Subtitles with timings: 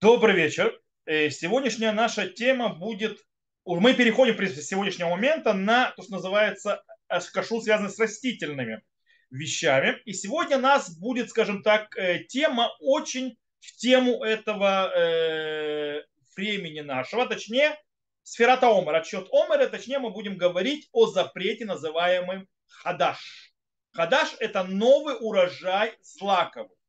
[0.00, 0.80] Добрый вечер.
[1.04, 3.18] Э, Сегодняшняя наша тема будет...
[3.66, 7.98] Мы переходим, в принципе, с сегодняшнего момента на то, что называется э, кашу, связанный с
[7.98, 8.82] растительными
[9.30, 10.00] вещами.
[10.06, 14.90] И сегодня у нас будет, скажем так, э, тема очень в тему этого
[16.34, 17.78] времени нашего, точнее,
[18.22, 23.52] сферата Омер, отчет Омера, точнее, мы будем говорить о запрете, называемым хадаш.
[23.92, 26.79] Хадаш– это новый урожай злаковый.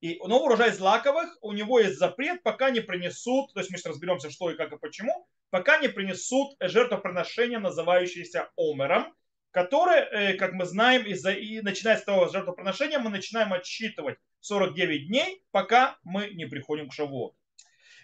[0.00, 3.92] И новый урожай злаковых, у него есть запрет, пока не принесут, то есть мы сейчас
[3.92, 9.12] разберемся, что и как и почему, пока не принесут жертвоприношение, называющееся омером,
[9.50, 15.08] которое, э, как мы знаем, из-за, и начиная с того жертвоприношения, мы начинаем отсчитывать 49
[15.08, 17.36] дней, пока мы не приходим к Шавуоту.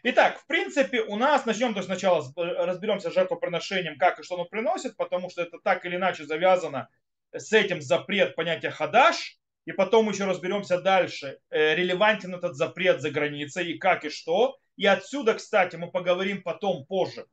[0.02, 4.34] Итак, в принципе, у нас начнем то есть сначала разберемся с жертвоприношением, как и что
[4.34, 6.88] оно приносит, потому что это так или иначе завязано
[7.32, 13.10] с этим запрет понятия хадаш, и потом еще разберемся дальше, э, релевантен этот запрет за
[13.10, 14.58] границей и как и что.
[14.76, 17.26] И отсюда, кстати, мы поговорим потом позже,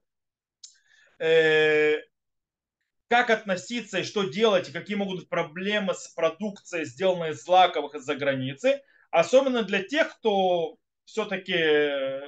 [1.19, 1.97] э,
[3.09, 7.95] как относиться и что делать, и какие могут быть проблемы с продукцией, сделанной из злаковых
[7.95, 8.81] из-за границы.
[9.09, 12.21] Особенно для тех, кто все-таки э,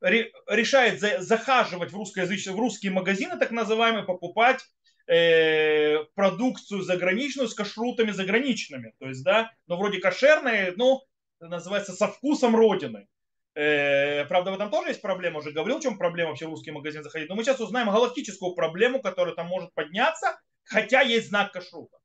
[0.00, 4.64] решает захаживать в, русскоязычные, в русские магазины, так называемые, покупать
[5.10, 8.94] э, продукцию заграничную с кашрутами заграничными.
[8.98, 11.02] То есть, да, ну, вроде кошерные, но
[11.40, 13.08] называется со вкусом родины.
[13.54, 15.40] Э, правда, в этом тоже есть проблема.
[15.40, 17.28] Уже говорил, в чем проблема вообще в русский магазин заходить.
[17.28, 21.98] Но мы сейчас узнаем галактическую проблему, которая там может подняться, хотя есть знак кашрута.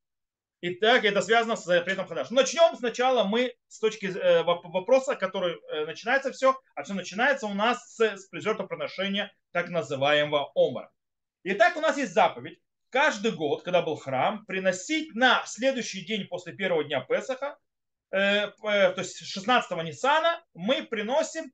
[0.61, 2.31] Итак, это связано с запретом хадаш.
[2.31, 7.53] Начнем сначала мы с точки э, вопроса, который э, начинается все, а все начинается у
[7.53, 10.91] нас с, с жертвоприношения так называемого омара.
[11.43, 12.57] Итак, у нас есть заповедь
[12.95, 17.57] каждый год, когда был храм, приносить на следующий день после первого дня Песаха,
[18.11, 21.51] э, э, то есть 16-го Ниссана, мы приносим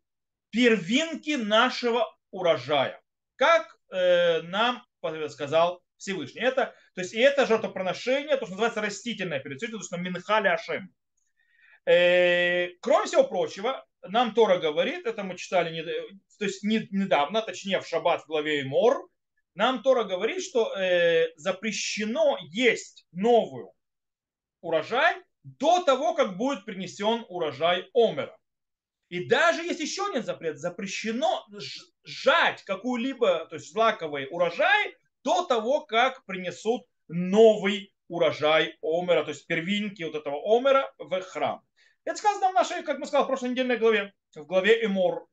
[0.52, 3.02] первинки нашего урожая,
[3.38, 4.86] как э, нам
[5.30, 6.42] сказал Всевышний.
[6.42, 10.94] Это, то есть и это жертвоприношение, то, что называется растительное перед то на Минхали Ашем.
[11.88, 15.82] Э, кроме всего прочего, нам Тора говорит, это мы читали
[16.38, 19.10] то есть не, недавно, точнее в Шаббат в главе Мор,
[19.56, 23.72] нам Тора говорит, что э, запрещено есть новую
[24.62, 28.38] урожай до того, как будет принесен урожай Омера.
[29.10, 31.46] И даже есть еще один запрет, запрещено
[32.04, 39.48] жать какую-либо, то есть злаковый урожай до того, как принесут новый урожай Омера, то есть
[39.48, 41.62] первинки вот этого Омера в храм.
[42.06, 45.28] Это сказано в нашей, как мы сказали, в прошлой недельной главе, в главе Эмор.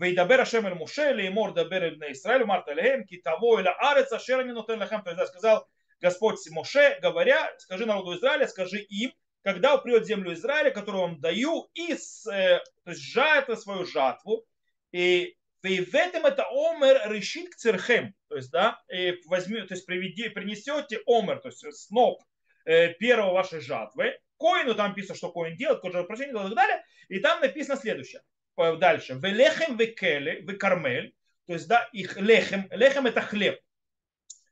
[0.00, 4.44] Вейдабер Ашем эль Муше, Леймор дабер эль Израиль, Март эль Ки того эль Арец, Ашер
[4.46, 5.02] не нотен лахем.
[5.02, 5.68] То есть, да, сказал
[6.00, 9.12] Господь Моше, говоря, скажи народу Израиля, скажи им,
[9.42, 14.46] когда упрет землю Израиля, которую вам даю, и с, э, то есть, жает свою жатву,
[14.90, 18.80] и и в этом это омер решит к церхем, то есть, да,
[19.26, 22.22] возьми, то есть приведи, принесете омер, то есть сноп
[22.64, 26.82] э, первого вашей жатвы, коину там писано, что коин делает, кожа прощения и так далее,
[27.08, 28.22] и там написано следующее
[28.78, 29.14] дальше.
[29.14, 31.14] Велехем векеле, векармель.
[31.46, 32.68] То есть, да, их лехем.
[32.70, 33.58] Лехем это хлеб.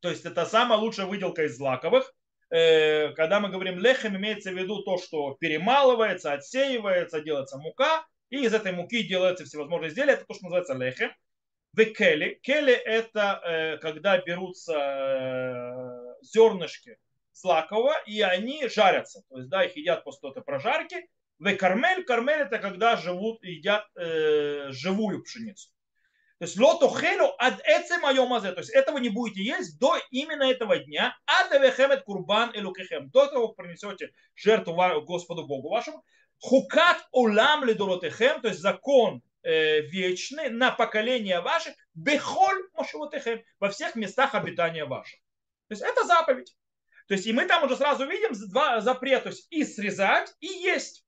[0.00, 2.12] То есть, это самая лучшая выделка из злаковых.
[2.50, 8.06] Э, когда мы говорим лехем, имеется в виду то, что перемалывается, отсеивается, делается мука.
[8.30, 10.14] И из этой муки делаются всевозможные изделия.
[10.14, 11.10] Это то, что называется лехем.
[11.74, 12.38] Векели.
[12.42, 16.96] Кели это э, когда берутся э, зернышки
[17.32, 19.22] злакового, и они жарятся.
[19.28, 21.06] То есть, да, их едят после этой прожарки.
[21.38, 22.04] В кармель,
[22.40, 25.68] это когда живут, едят э, живую пшеницу.
[26.38, 28.52] То есть лотохелю ад эцем айомазе.
[28.52, 31.16] То есть этого не будете есть до именно этого дня.
[31.26, 33.10] Адавехемет курбан элукехем.
[33.10, 36.04] До того, как принесете жертву Господу Богу вашему.
[36.40, 38.40] Хукат улам лидоротехем.
[38.40, 41.74] То есть закон э, вечный на поколение ваше.
[41.94, 43.42] Бехоль мошевотехем.
[43.58, 45.18] Во всех местах обитания ваших.
[45.68, 46.56] То есть это заповедь.
[47.08, 49.24] То есть и мы там уже сразу видим два запрета.
[49.24, 51.04] То есть и срезать, и есть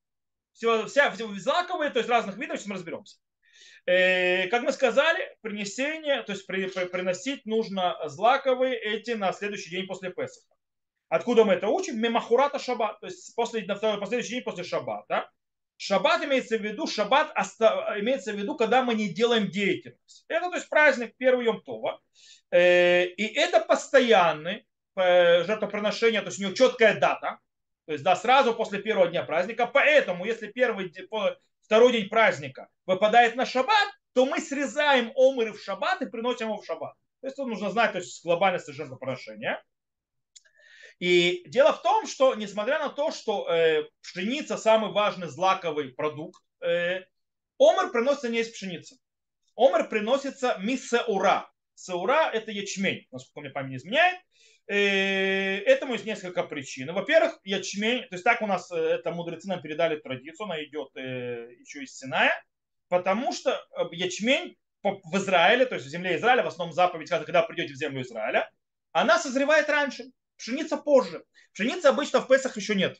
[0.53, 3.17] все, вся, злаковые, то есть разных видов, сейчас мы разберемся.
[3.87, 9.71] Э, как мы сказали, принесение, то есть при, при, приносить нужно злаковые эти на следующий
[9.71, 10.55] день после Песаха.
[11.09, 11.99] Откуда мы это учим?
[12.01, 15.29] Мемахурата шаббат, то есть после, на второй, последующий день после шаббата.
[15.77, 17.33] Шаббат имеется в виду, шаббат
[17.99, 20.25] имеется в виду, когда мы не делаем деятельность.
[20.29, 21.99] Это то есть праздник первый Йом Това.
[22.51, 27.39] Э, и это постоянный э, жертвоприношение, то есть у него четкая дата,
[27.91, 29.67] то есть, да, сразу после первого дня праздника.
[29.67, 30.95] Поэтому, если первый,
[31.61, 36.59] второй день праздника выпадает на шаббат, то мы срезаем омыры в шаббат и приносим его
[36.59, 36.95] в шаббат.
[37.21, 39.61] То есть, нужно знать то есть, глобальность жертвоприношения.
[41.01, 46.41] И дело в том, что несмотря на то, что э, пшеница самый важный злаковый продукт,
[46.61, 47.01] э,
[47.59, 48.99] Омер приносится не из пшеницы.
[49.57, 51.51] Омер приносится мисеура.
[51.75, 54.21] Саура– это ячмень, насколько мне память изменяет.
[54.67, 56.93] Э, этому есть несколько причин.
[56.93, 60.91] Во-первых, ячмень, то есть так у нас э, это мудрецы нам передали традицию, она идет
[60.95, 62.33] э, еще из Синая,
[62.89, 63.61] потому что
[63.91, 68.03] ячмень в Израиле, то есть в земле Израиля, в основном заповедь, когда придете в землю
[68.03, 68.49] Израиля,
[68.93, 70.05] она созревает раньше,
[70.37, 71.25] пшеница позже.
[71.53, 72.97] Пшеницы обычно в Песах еще нет.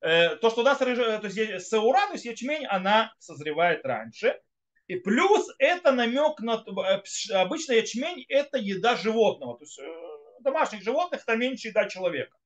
[0.00, 4.38] То, что нас то есть, саура, то есть ячмень, она созревает раньше.
[4.88, 6.62] И плюс это намек на
[7.32, 9.56] обычно ячмень это еда животного.
[9.58, 9.80] То есть
[10.40, 12.36] домашних животных, это меньше еда человека.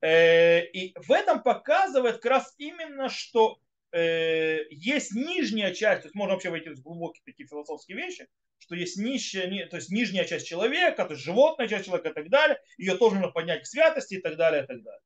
[0.00, 3.58] Э, и в этом показывает как раз именно, что
[3.92, 8.28] э, есть нижняя часть, то есть можно вообще войти в глубокие такие философские вещи,
[8.58, 12.28] что есть нижняя, то есть нижняя часть человека, то есть животная часть человека и так
[12.28, 15.00] далее, ее тоже нужно поднять к святости и так далее, и так далее.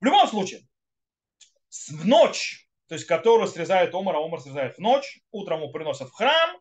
[0.00, 0.62] В любом случае,
[1.90, 6.08] в ночь, то есть которую срезает Омар, а Омар срезает в ночь, утром его приносят
[6.08, 6.60] в храм,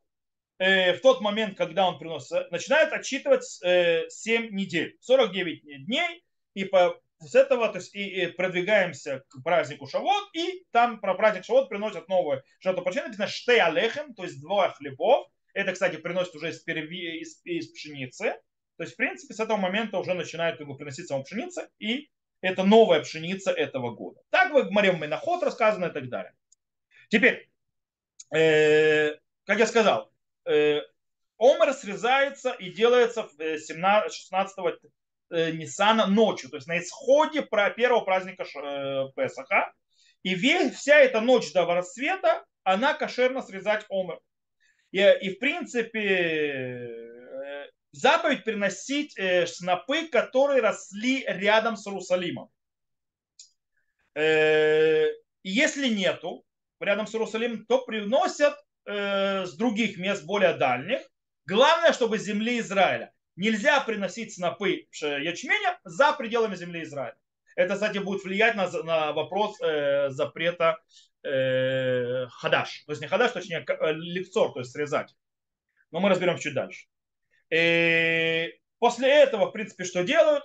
[0.59, 6.23] Э, в тот момент, когда он приносит, начинает отчитывать 7 э, недель, 49 дней,
[6.53, 11.15] и по, с этого то есть, и, и продвигаемся к празднику Шавот, и там про
[11.15, 16.35] праздник Шавот приносят новое жертвоприношение, написано штей алехем, то есть два хлебов, это, кстати, приносит
[16.35, 18.35] уже из, перви, из, из пшеницы,
[18.75, 22.09] то есть, в принципе, с этого момента уже начинают как бы, приносить саму пшеница, и
[22.41, 24.19] это новая пшеница этого года.
[24.29, 26.33] Так в Марем Менахот рассказано и так далее.
[27.09, 27.49] Теперь,
[28.33, 29.15] э,
[29.45, 30.08] как я сказал, Э,
[30.49, 34.71] омер срезается и делается 17, 16 э,
[35.31, 38.43] э, Ниссана ночью, то есть на исходе первого праздника
[39.15, 39.71] Песаха.
[40.21, 44.19] И весь, вся эта ночь до рассвета, она кошерно срезать омер.
[44.91, 46.89] И, и в принципе
[47.91, 49.15] заповедь приносить
[49.49, 52.49] снопы, которые росли рядом с Иерусалимом.
[55.43, 56.43] Если нету
[56.81, 58.55] рядом с Иерусалимом, то приносят
[58.85, 60.99] э, с других мест, более дальних.
[61.45, 63.13] Главное, чтобы земли Израиля.
[63.35, 67.15] Нельзя приносить снопы ячменя за пределами земли Израиля.
[67.55, 70.79] Это, кстати, будет влиять на, на вопрос э, запрета
[71.23, 72.83] э, хадаш.
[72.85, 75.15] То есть не хадаш, точнее э, лекцор, то есть срезать.
[75.91, 76.87] Но мы разберем чуть дальше.
[77.49, 78.49] И э,
[78.79, 80.43] после этого, в принципе, что делают?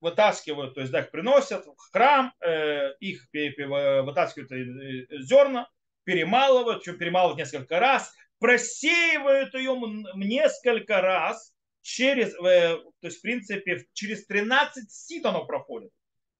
[0.00, 5.68] Вытаскивают, то есть да, их приносят в храм, э, их вытаскивают э, зерна,
[6.08, 9.76] перемалывают, причем перемалывают несколько раз, просеивают ее
[10.14, 11.52] несколько раз
[11.82, 15.90] через, э, то есть в принципе через 13 сит оно проходит.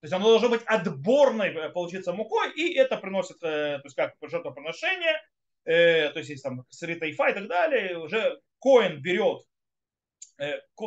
[0.00, 3.94] То есть оно должно быть отборной, э, получиться мукой, и это приносит, э, то есть
[3.94, 5.20] как жертвоприношение,
[5.65, 9.43] то есть есть там сыры тайфа и так далее, уже коин берет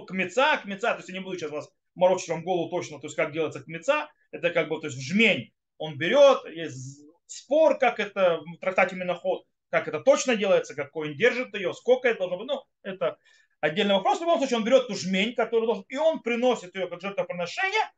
[0.07, 3.15] кмеца, кмеца, то есть я не буду сейчас вас морочить вам голову точно, то есть
[3.15, 8.39] как делается кмеца, это как бы, то есть жмень он берет, есть спор, как это
[8.39, 12.47] в трактате Миноход, как это точно делается, как коин держит ее, сколько это должно быть,
[12.47, 13.17] ну, это
[13.61, 14.17] отдельный вопрос.
[14.17, 17.91] В любом случае, он берет ту жмень, которую должен, и он приносит ее как жертвоприношение.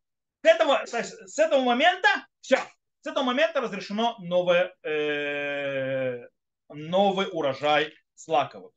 [0.44, 2.10] С этого, с этого момента,
[2.42, 2.58] все,
[3.02, 6.28] с этого момента разрешено новое, э,
[6.70, 8.74] новый урожай злаковых.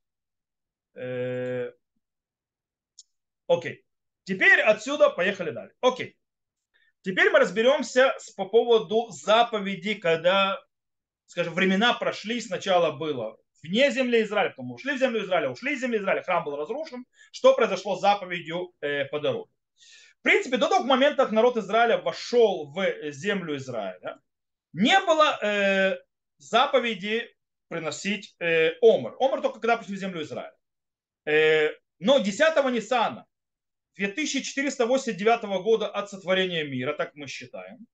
[0.94, 1.73] Э,
[3.47, 3.85] окей.
[4.25, 5.75] Теперь отсюда поехали далее.
[5.81, 6.17] Окей.
[7.06, 10.61] Теперь мы разберемся с, по поводу заповеди, когда,
[11.26, 15.75] скажем, времена прошли, сначала было вне земли Израиля, потом мы ушли в землю Израиля, ушли
[15.75, 17.06] из земли Израиля, храм был разрушен.
[17.31, 19.53] Что произошло с заповедью э, по дороге?
[20.19, 24.19] В принципе, до того момента, как народ Израиля вошел в землю Израиля,
[24.72, 25.98] не было э,
[26.39, 27.32] заповеди
[27.69, 29.15] приносить э, омр.
[29.20, 30.56] Омр только когда пришли в землю Израиля.
[31.25, 31.70] Э,
[32.01, 33.27] но 10-го Ниссана
[33.96, 37.86] 2489 года от сотворения мира, так мы считаем,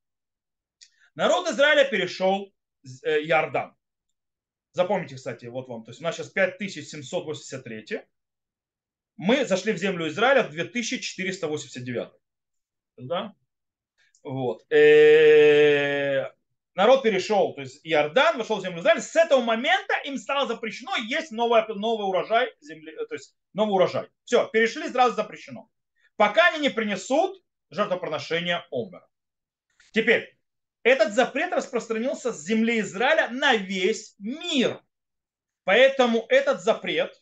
[1.14, 2.52] народ Израиля перешел
[3.04, 3.76] э, Иордан.
[4.73, 8.02] Запомните, кстати, вот вам, то есть у нас сейчас 5783.
[9.16, 12.09] Мы зашли в землю Израиля в 2489.
[12.97, 13.35] Да?
[14.25, 14.64] Вот.
[14.73, 16.32] Э,
[16.75, 19.00] народ перешел, то есть Иордан вошел в землю Израиля.
[19.00, 24.09] С этого момента им стало запрещено есть новый, новый урожай земли, то есть новый урожай.
[24.25, 25.68] Все, перешли, сразу запрещено
[26.23, 29.09] пока они не принесут жертвоприношение Омера.
[29.93, 30.38] Теперь,
[30.85, 34.81] этот запрет распространился с земли Израиля на весь мир.
[35.64, 37.21] Поэтому этот запрет,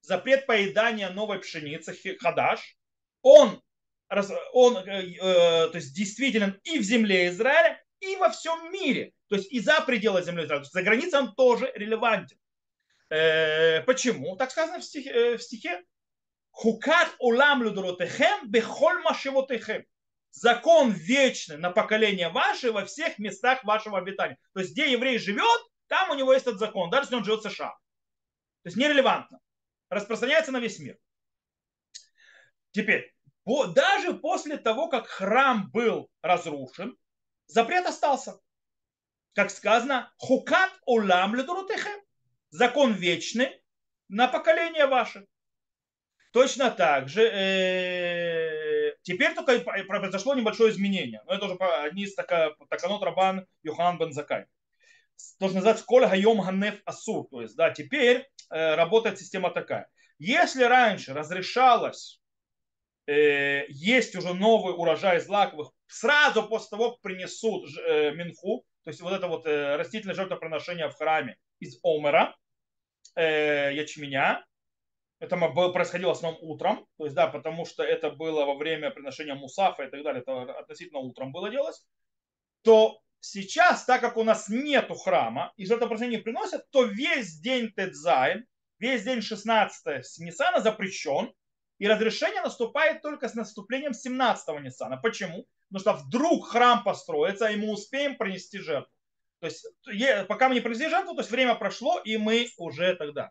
[0.00, 2.76] запрет поедания новой пшеницы, хадаш,
[3.22, 3.62] он,
[4.52, 9.12] он э, э, то есть действителен и в земле Израиля, и во всем мире.
[9.28, 10.64] То есть и за пределы земли Израиля.
[10.64, 12.36] За границей он тоже релевантен.
[13.10, 14.34] Э, почему?
[14.34, 15.84] Так сказано в стихе, э, в стихе
[16.60, 19.86] Хукат улам людоротехем бехоль машевотехем.
[20.30, 24.36] Закон вечный на поколение ваше во всех местах вашего обитания.
[24.52, 27.40] То есть, где еврей живет, там у него есть этот закон, даже если он живет
[27.40, 27.70] в США.
[27.70, 29.40] То есть нерелевантно.
[29.88, 30.98] Распространяется на весь мир.
[32.72, 33.10] Теперь,
[33.46, 36.94] даже после того, как храм был разрушен,
[37.46, 38.38] запрет остался.
[39.32, 42.04] Как сказано, хукат улам ледурутехем.
[42.50, 43.64] Закон вечный
[44.08, 45.26] на поколение ваше.
[46.32, 51.22] Точно так же э, теперь только произошло небольшое изменение.
[51.26, 54.46] Но это уже одни из таканот Рабан Йохан Бен Закай.
[55.38, 57.26] То, что называется Коль Хайом Ганеф Асур.
[57.30, 59.88] То есть, да, теперь э, работает система такая.
[60.18, 62.20] Если раньше разрешалось
[63.06, 69.00] э, есть уже новый урожай злаковых сразу после того, как принесут э, минху, то есть
[69.00, 72.36] вот это вот э, растительное жертвоприношение в храме из омера,
[73.16, 74.44] э, ячменя,
[75.20, 75.36] это
[75.72, 79.84] происходило в основном утром, то есть, да, потому что это было во время приношения мусафа
[79.84, 81.76] и так далее, это относительно утром было делать,
[82.62, 88.46] то сейчас, так как у нас нету храма и жертвоприношение приносят, то весь день Тедзайн,
[88.78, 91.32] весь день 16 Ниссана запрещен,
[91.78, 94.96] и разрешение наступает только с наступлением 17-го Ниссана.
[94.96, 95.46] Почему?
[95.70, 98.92] Потому что вдруг храм построится, и мы успеем принести жертву.
[99.40, 99.66] То есть
[100.28, 103.30] пока мы не принесли жертву, то есть время прошло, и мы уже тогда.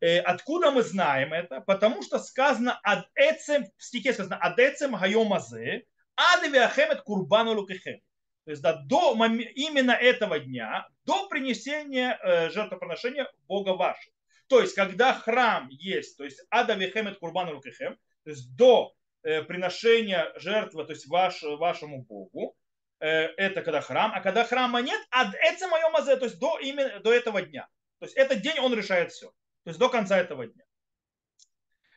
[0.00, 1.60] Э, откуда мы знаем это?
[1.60, 5.84] Потому что сказано ад эцем, в стихе сказано ад эцем хайомазе,
[6.16, 8.00] ад виахемет курбану лукехем.
[8.44, 9.14] То есть да, до
[9.54, 14.14] именно этого дня, до принесения э, жертвоприношения Бога вашего.
[14.48, 19.42] То есть, когда храм есть, то есть ада вихемет курбану лукехем, то есть до э,
[19.42, 22.56] приношения жертвы, то есть ваш, вашему Богу,
[23.00, 27.00] это когда храм, а когда храма нет, ад это мое мазе, то есть до, именно,
[27.00, 27.68] до этого дня.
[27.98, 29.28] То есть этот день он решает все.
[29.64, 30.64] То есть до конца этого дня.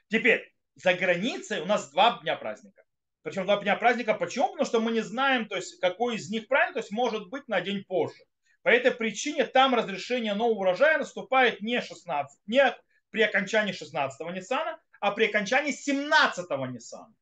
[0.10, 2.84] Теперь, за границей у нас два дня праздника.
[3.22, 4.14] Причем два дня праздника.
[4.14, 4.50] Почему?
[4.50, 7.48] Потому что мы не знаем, то есть, какой из них правильно, то есть может быть
[7.48, 8.24] на день позже.
[8.64, 12.76] По этой причине там разрешение нового урожая наступает не 16, не
[13.10, 17.14] при окончании 16-го Ниссана, а при окончании 17-го Ниссана.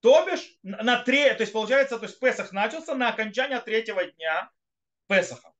[0.00, 4.50] То бишь, на три, то есть получается, то есть Песах начался на окончание третьего дня
[5.06, 5.52] Песаха.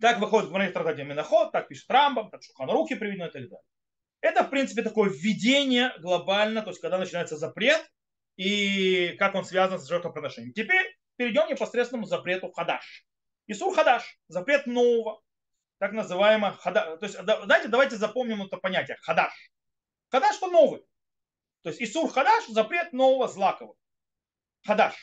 [0.00, 3.64] Так выходит в Гмарей Миноход, так пишет Рамбам, так Шуханрухи приведено и так далее.
[4.20, 7.84] Это, в принципе, такое введение глобально, то есть когда начинается запрет
[8.36, 10.52] и как он связан с жертвоприношением.
[10.52, 13.04] Теперь перейдем к запрету Хадаш.
[13.46, 15.20] Исур Хадаш, запрет нового,
[15.78, 16.98] так называемый Хадаш.
[17.00, 19.32] То есть, давайте, давайте запомним это понятие Хадаш.
[20.10, 20.84] Хадаш что новый.
[21.64, 23.74] То есть Исур Хадаш, запрет нового злакового.
[24.66, 24.94] Хадаш.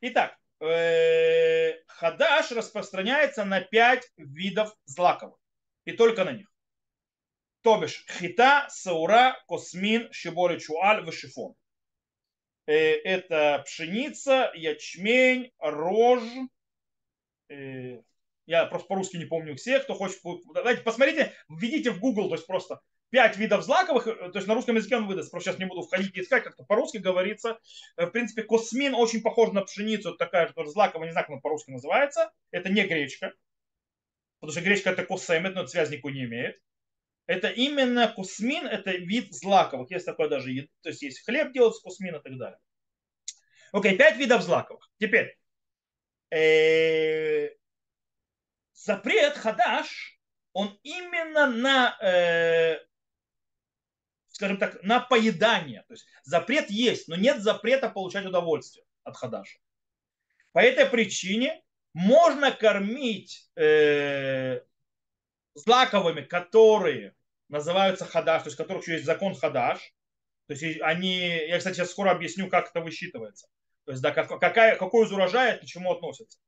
[0.00, 5.38] Итак, э, Хадаш распространяется на пять видов злаковых.
[5.84, 6.52] И только на них.
[7.62, 11.54] То бишь хита, саура, космин, щеболи, чуаль, вышифон.
[12.66, 16.48] Э, это пшеница, ячмень, рожь.
[17.48, 18.02] Э,
[18.46, 20.18] я просто по-русски не помню всех, кто хочет.
[20.52, 22.80] Давайте посмотрите, введите в Google, то есть просто
[23.14, 25.82] пять видов злаковых, э, то есть на русском языке он выдаст, просто сейчас не буду
[25.82, 27.60] входить и искать, как-то по-русски говорится.
[27.96, 31.36] Э, в принципе, космин очень похож на пшеницу, это такая же злаковая, не знаю, как
[31.36, 32.32] он по-русски называется.
[32.50, 33.32] Это не гречка,
[34.40, 36.60] потому что гречка это косемет, но это связь никакой не имеет.
[37.26, 39.92] Это именно кусмин, это вид злаковых.
[39.92, 42.58] Есть такой даже, то есть есть хлеб делают с кусмина и так далее.
[43.70, 44.90] Окей, пять видов злаковых.
[44.98, 45.38] Теперь,
[46.30, 47.50] э,
[48.72, 50.18] запрет хадаш,
[50.52, 51.96] он именно на
[54.34, 55.84] скажем так, на поедание.
[55.86, 59.58] То есть запрет есть, но нет запрета получать удовольствие от хадаша.
[60.50, 61.62] По этой причине
[61.92, 64.60] можно кормить э,
[65.54, 67.14] злаковыми, которые
[67.48, 69.94] называются хадаш, то есть которых еще есть закон хадаш.
[70.48, 73.46] То есть они, я, кстати, сейчас скоро объясню, как это высчитывается.
[73.84, 76.40] То есть, да, как, какая, какой из урожая к чему относится.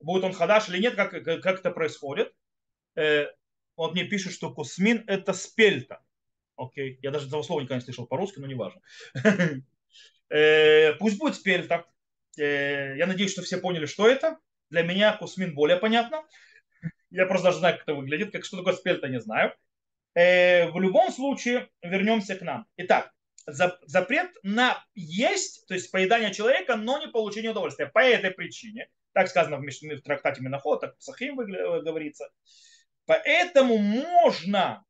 [0.00, 2.32] Будет он хадаш или нет, как, как это происходит.
[2.94, 3.26] Э,
[3.76, 6.00] вот мне пишет, что кусмин это спельта.
[6.56, 6.98] Окей.
[7.02, 8.80] Я даже этого слова никогда не слышал по-русски, но неважно.
[10.28, 11.86] Э, пусть будет спельта.
[12.36, 14.38] Э, я надеюсь, что все поняли, что это.
[14.70, 16.24] Для меня кусмин более понятно.
[17.10, 18.32] Я просто даже знаю, как это выглядит.
[18.32, 19.54] Как что такое спельта, не знаю.
[20.14, 22.66] Э, в любом случае, вернемся к нам.
[22.76, 23.12] Итак,
[23.46, 27.86] запрет на есть, то есть поедание человека, но не получение удовольствия.
[27.86, 32.30] По этой причине, так сказано в, трактате Миноход, так в Сахим говорится,
[33.04, 34.85] поэтому можно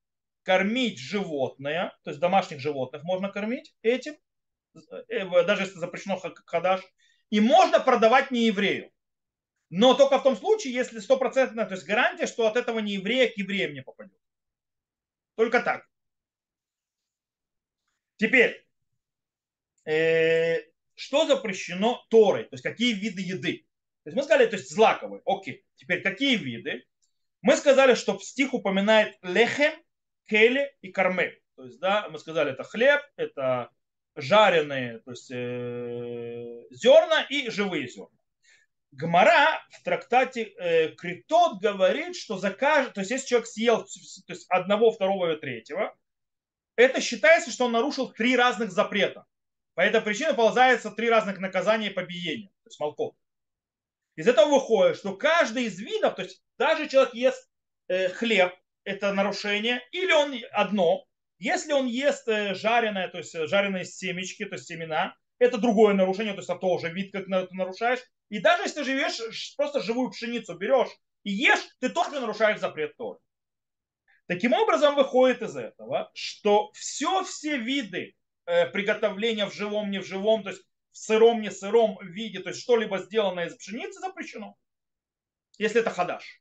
[0.47, 4.15] кормить животное, то есть домашних животных можно кормить этим,
[5.09, 6.83] э, даже если запрещено хадаш,
[7.31, 8.93] и можно продавать нееврею.
[9.71, 13.37] Но только в том случае, если стопроцентная, то есть гарантия, что от этого нееврея к
[13.37, 14.17] евреям не попадет.
[15.35, 15.85] Только так.
[18.17, 18.65] Теперь,
[19.85, 20.59] э,
[20.95, 22.45] что запрещено Торой?
[22.45, 23.67] То есть какие виды еды?
[24.05, 25.23] То есть мы сказали, то есть злаковые.
[25.26, 25.67] Окей.
[25.75, 26.87] Теперь какие виды?
[27.43, 29.73] Мы сказали, что стих упоминает лехем,
[30.26, 31.40] келе и кармель.
[31.56, 33.71] То есть, да, мы сказали, это хлеб, это
[34.14, 38.16] жареные, то есть э, зерна и живые зерна.
[38.92, 44.33] Гмара в трактате э, Критот говорит, что за каждый, то есть если человек съел то
[44.33, 45.95] есть одного, второго и третьего,
[46.76, 49.26] это считается, что он нарушил три разных запрета.
[49.75, 53.14] По этой причине ползается три разных наказания и побиения, то есть молков.
[54.14, 57.50] Из этого выходит, что каждый из видов, то есть даже человек ест
[57.88, 58.54] э, хлеб,
[58.87, 61.05] это нарушение, или он одно,
[61.38, 65.93] если он ест э, жареное, то есть э, жареные семечки, то есть семена, это другое
[65.93, 67.99] нарушение, то есть это тоже вид, как ты нарушаешь.
[68.31, 70.88] И даже если ты живешь, просто живую пшеницу берешь
[71.25, 73.19] и ешь, ты тоже нарушаешь запрет тоже.
[74.28, 78.14] Таким образом выходит из этого, что все, все виды
[78.47, 80.62] э, приготовления в живом, не в живом, то есть
[80.93, 84.57] в сыром, не сыром виде, то есть что-либо сделанное из пшеницы запрещено,
[85.59, 86.40] если это хадаш.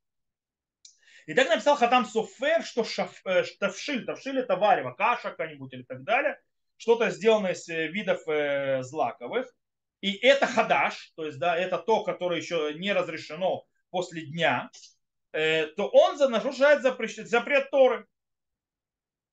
[1.26, 5.84] И так написал Хатам Софер, что шаф, э, тавшиль, тавшиль это варево, каша какая-нибудь или
[5.84, 6.40] так далее,
[6.78, 9.52] что-то сделанное из э, видов э, злаковых.
[10.02, 14.70] И это хадаш, то есть да, это то, которое еще не разрешено после дня,
[15.32, 18.06] э, то он нарушает запрет, запрет Торы.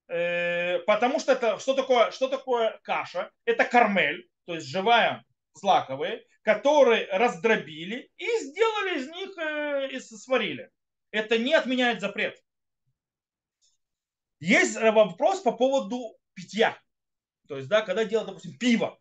[0.07, 3.31] Потому что это что такое, что такое каша?
[3.47, 10.71] Это кармель, то есть живая злаковые, которые раздробили и сделали из них, и сварили
[11.13, 12.43] это не отменяет запрет.
[14.41, 16.77] Есть вопрос по поводу питья.
[17.47, 18.99] То есть, да, когда делают, допустим, пиво,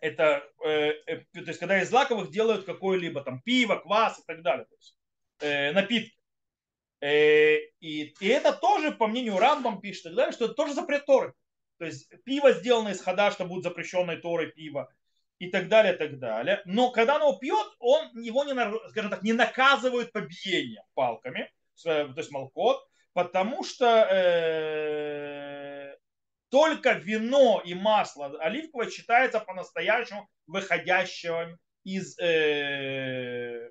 [0.00, 4.42] это, э, э, то есть, когда из злаковых делают какое-либо там пиво, квас и так
[4.42, 4.96] далее, то есть,
[5.40, 6.16] э, напитки.
[7.00, 11.34] Э, и, и это тоже, по мнению Рамбам пишет, далее, что это тоже запрет Торы.
[11.78, 14.92] То есть пиво, сделанное из хода, что будет запрещенной Торой пиво
[15.40, 16.60] и так далее, так далее.
[16.66, 18.52] Но когда он его пьет, он его не,
[18.90, 21.50] скажем так, не наказывают побиением палками,
[21.82, 25.96] то есть молкот, потому что э,
[26.50, 33.70] только вино и масло оливковое считается по-настоящему выходящим из, э,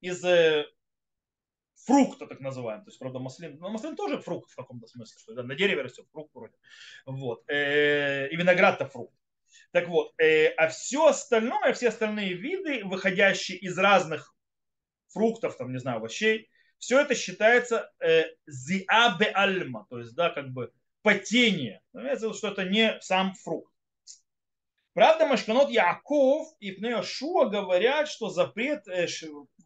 [0.00, 0.64] из э,
[1.84, 2.86] фрукта, так называемый.
[2.86, 6.06] То есть, правда, маслин, но маслин тоже фрукт в каком-то смысле, что на дереве растет
[6.12, 6.54] фрукт вроде.
[7.04, 7.44] Вот.
[7.50, 9.17] Э, и виноград-то фрукт.
[9.72, 14.34] Так вот, э, а все остальное, все остальные виды, выходящие из разных
[15.08, 20.50] фруктов, там, не знаю, овощей, все это считается э, зиабе альма, то есть, да, как
[20.50, 21.80] бы потение.
[21.92, 23.72] Имеется что это не сам фрукт.
[24.94, 29.06] Правда, Машканот Яков и Пнеошуа говорят, что запрет э,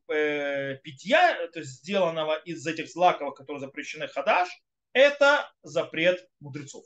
[0.09, 4.49] э, питья, то есть сделанного из этих злаков, которые запрещены хадаш,
[4.93, 6.85] это запрет мудрецов.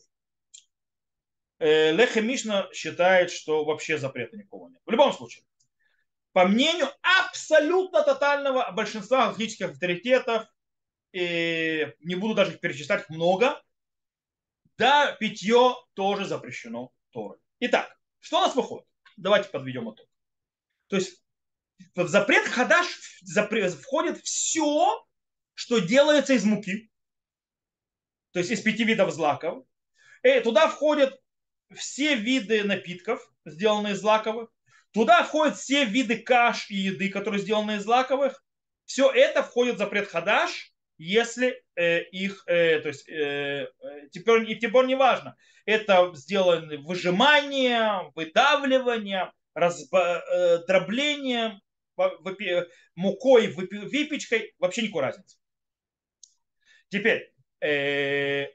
[1.58, 4.80] Э, Леха Мишна считает, что вообще запрета никого нет.
[4.84, 5.44] В любом случае,
[6.32, 6.88] по мнению
[7.20, 10.46] абсолютно тотального большинства логических авторитетов,
[11.12, 13.62] и не буду даже их перечислять, много,
[14.76, 17.38] да, питье тоже запрещено Торой.
[17.60, 18.86] Итак, что у нас выходит?
[19.16, 20.06] Давайте подведем итог.
[20.88, 21.22] То есть
[21.94, 22.86] в запрет хадаш
[23.80, 25.06] входит все,
[25.54, 26.90] что делается из муки,
[28.32, 29.64] то есть из пяти видов злаков.
[30.22, 31.18] И э, туда входит
[31.74, 34.50] все виды напитков, сделанные из злаковых.
[34.92, 38.42] Туда входят все виды каш и еды, которые сделаны из злаковых.
[38.84, 44.50] Все это входит в запрет хадаш, если э, их, э, то есть, э, э теперь,
[44.50, 51.60] и теперь не важно, это сделано выжиманием, выдавливанием, раздроблением,
[51.98, 55.36] э, мукой, выпечкой, вообще никакой разницы.
[56.88, 58.46] Теперь, э,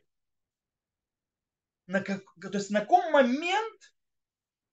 [1.91, 3.93] на, как, то есть на каком момент,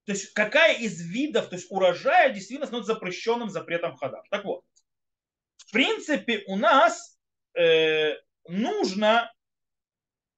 [0.04, 4.22] то есть какая из видов, то есть урожая действительно становится запрещенным запретом хода.
[4.31, 4.64] Так вот,
[5.57, 7.18] в принципе, у нас
[7.54, 8.14] э,
[8.46, 9.33] нужно,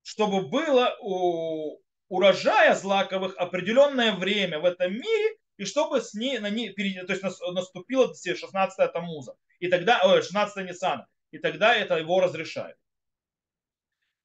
[0.03, 6.51] чтобы было у урожая злаковых определенное время в этом мире, и чтобы с ней, на
[6.51, 12.21] ней, то есть наступило 16 Тамуза, и тогда, ой, 16 Ниссана, и тогда это его
[12.21, 12.77] разрешает.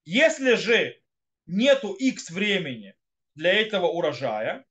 [0.06, 1.00] Если же
[1.46, 2.96] нету X времени
[3.36, 4.66] для этого урожая,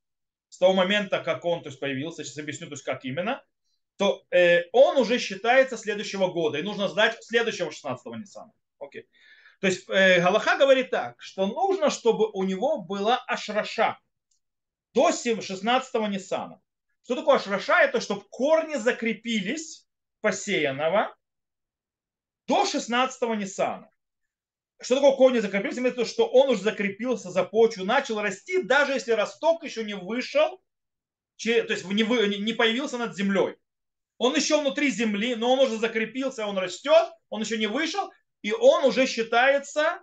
[0.49, 3.43] с того момента, как он то есть, появился, сейчас объясню, то есть, как именно,
[3.97, 8.53] то э, он уже считается следующего года, и нужно сдать следующего 16-го Ниссана.
[8.79, 9.09] Окей.
[9.61, 13.99] То есть э, Галаха говорит так, что нужно, чтобы у него была ашраша
[14.93, 16.61] до 16-го Ниссана.
[17.05, 17.81] Что такое ашраша?
[17.81, 19.87] Это чтобы корни закрепились
[20.21, 21.15] посеянного
[22.47, 23.91] до 16-го Ниссана.
[24.85, 25.81] Что такое корни закрепился?
[25.81, 29.95] Имеется виду, что он уже закрепился за почву, начал расти, даже если росток еще не
[29.95, 30.63] вышел,
[31.43, 33.57] то есть не, появился над землей.
[34.19, 38.53] Он еще внутри земли, но он уже закрепился, он растет, он еще не вышел, и
[38.53, 40.03] он уже считается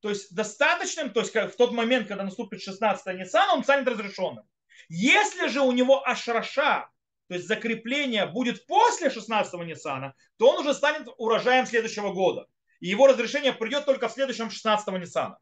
[0.00, 4.44] то есть достаточным, то есть в тот момент, когда наступит 16 Нисан, он станет разрешенным.
[4.88, 6.88] Если же у него ашраша,
[7.28, 12.48] то есть закрепление будет после 16 Ниссана, то он уже станет урожаем следующего года.
[12.82, 15.38] И его разрешение придет только в следующем 16 Ниссана.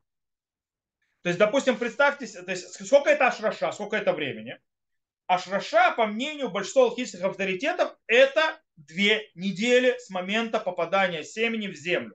[1.22, 4.60] То есть, допустим, представьте, то есть, сколько это ашраша, сколько это времени.
[5.26, 12.14] Ашраша, по мнению большинства алхимических авторитетов, это две недели с момента попадания семени в землю.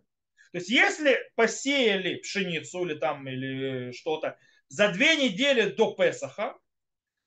[0.52, 6.56] То есть, если посеяли пшеницу или там или что-то за две недели до Песаха,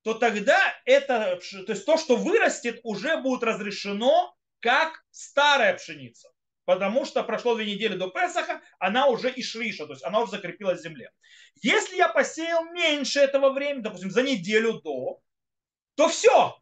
[0.02, 6.28] то тогда это, то есть то, что вырастет, уже будет разрешено как старая пшеница.
[6.68, 10.32] Потому что прошло две недели до Песаха, она уже и шриша, то есть она уже
[10.32, 11.10] закрепилась в земле.
[11.62, 15.22] Если я посеял меньше этого времени, допустим, за неделю до,
[15.94, 16.60] то все.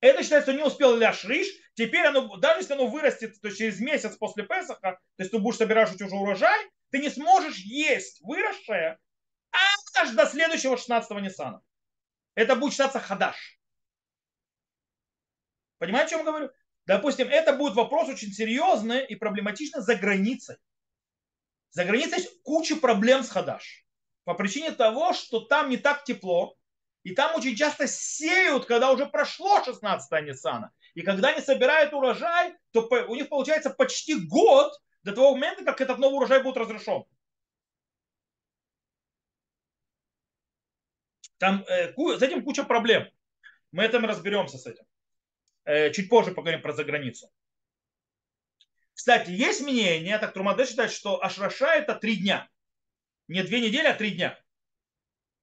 [0.00, 1.48] Это считается, не успел ляшриш.
[1.74, 5.58] Теперь оно, даже если оно вырастет то через месяц после Песаха, то есть ты будешь
[5.58, 8.98] собирать уже урожай, ты не сможешь есть выросшее
[9.52, 11.60] аж до следующего 16-го Ниссана.
[12.34, 13.60] Это будет считаться хадаш.
[15.76, 16.50] Понимаете, о чем я говорю?
[16.86, 20.56] Допустим, это будет вопрос очень серьезный и проблематичный за границей.
[21.70, 23.86] За границей есть куча проблем с хадаш.
[24.24, 26.56] По причине того, что там не так тепло,
[27.02, 30.72] и там очень часто сеют, когда уже прошло 16 Ниссана.
[30.94, 35.80] И когда они собирают урожай, то у них получается почти год до того момента, как
[35.80, 37.04] этот новый урожай будет разрешен.
[41.38, 43.08] Там э, с этим куча проблем.
[43.72, 44.84] Мы этим разберемся с этим.
[45.64, 47.30] Э, чуть позже поговорим про заграницу.
[48.94, 52.48] Кстати, есть мнение, так Трумаде считает, что Ашраша это три дня.
[53.28, 54.38] Не две недели, а три дня.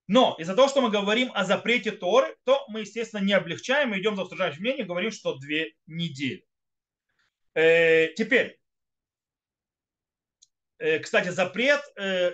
[0.07, 3.99] Но из-за того, что мы говорим о запрете Торы, то мы, естественно, не облегчаем, мы
[3.99, 6.45] идем за устражающим мнением, говорим, что две недели.
[7.53, 8.59] Э, теперь,
[10.79, 11.81] Э, кстати, запрет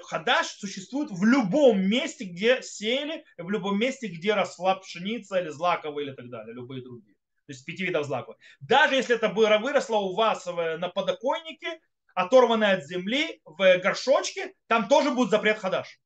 [0.03, 6.07] хадаш существует в любом месте, где сеяли, в любом месте, где росла пшеница или злаковые
[6.07, 7.14] или так далее, любые другие.
[7.45, 8.37] То есть пяти видов злаковых.
[8.59, 11.79] Даже если это выросло у вас на подоконнике,
[12.13, 15.99] оторванное от земли, в горшочке, там тоже будет запрет хадаш.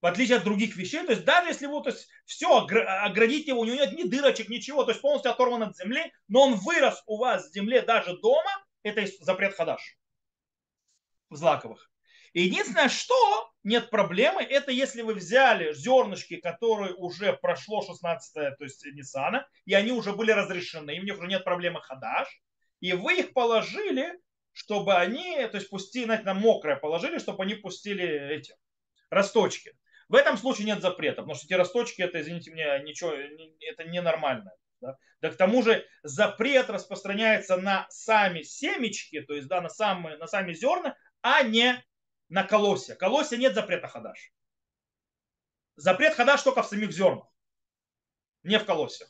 [0.00, 3.60] В отличие от других вещей, то есть даже если вот, то есть все, оградить его,
[3.60, 7.02] у него нет ни дырочек, ничего, то есть полностью оторван от земли, но он вырос
[7.06, 8.50] у вас в земле даже дома,
[8.82, 9.96] это запрет хадаш
[11.30, 11.90] злаковых.
[12.34, 13.14] Единственное, что
[13.62, 19.74] нет проблемы, это если вы взяли зернышки, которые уже прошло 16 то есть Ниссана, и
[19.74, 22.28] они уже были разрешены, и у них уже нет проблемы хадаш,
[22.80, 24.18] и вы их положили,
[24.52, 28.54] чтобы они, то есть пустили, знаете, на мокрое положили, чтобы они пустили эти
[29.10, 29.72] росточки.
[30.08, 34.50] В этом случае нет запрета, потому что эти росточки, это, извините меня, ничего, это ненормально.
[34.80, 34.96] Да?
[35.20, 40.26] да к тому же запрет распространяется на сами семечки, то есть да, на, самые, на
[40.26, 41.82] сами зерна, а не
[42.28, 42.94] на колосе.
[42.94, 44.32] Колосе нет запрета хадаш.
[45.76, 47.26] Запрет хадаш только в самих зернах,
[48.42, 49.06] не в колосе.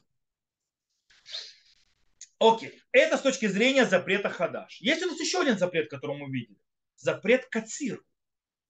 [2.39, 4.81] Окей, это с точки зрения запрета хадаш.
[4.81, 6.59] Есть у нас еще один запрет, который мы видели.
[6.97, 8.03] Запрет кацир.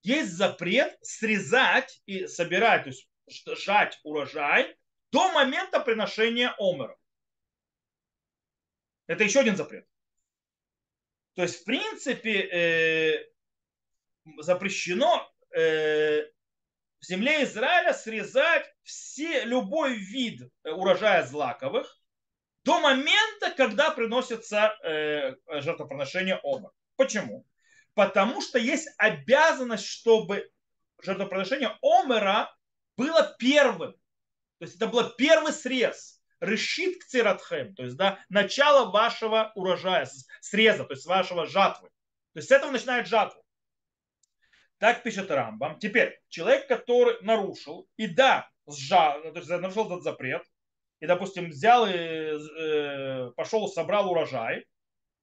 [0.03, 3.09] Есть запрет срезать и собирать, то есть
[3.63, 4.77] жать урожай
[5.11, 6.97] до момента приношения омера.
[9.07, 9.87] Это еще один запрет.
[11.33, 13.34] То есть, в принципе, э,
[14.39, 16.23] запрещено э,
[16.99, 21.99] в земле Израиля срезать все, любой вид э, урожая злаковых
[22.63, 26.71] до момента, когда приносится э, жертвоприношение омар.
[26.95, 27.45] Почему?
[27.93, 30.49] Потому что есть обязанность, чтобы
[31.01, 32.53] жертвоприношение омера
[32.97, 33.93] было первым.
[34.57, 36.21] То есть это был первый срез.
[36.41, 40.07] Решит к циратхем, то есть да, начало вашего урожая,
[40.41, 41.87] среза, то есть вашего жатвы.
[42.33, 43.41] То есть с этого начинает жатва.
[44.77, 45.79] Так пишет Рамбам.
[45.79, 50.43] Теперь, человек, который нарушил, и да, сжал, ну, то есть нарушил этот запрет,
[50.99, 54.65] и, допустим, взял и э, пошел, собрал урожай,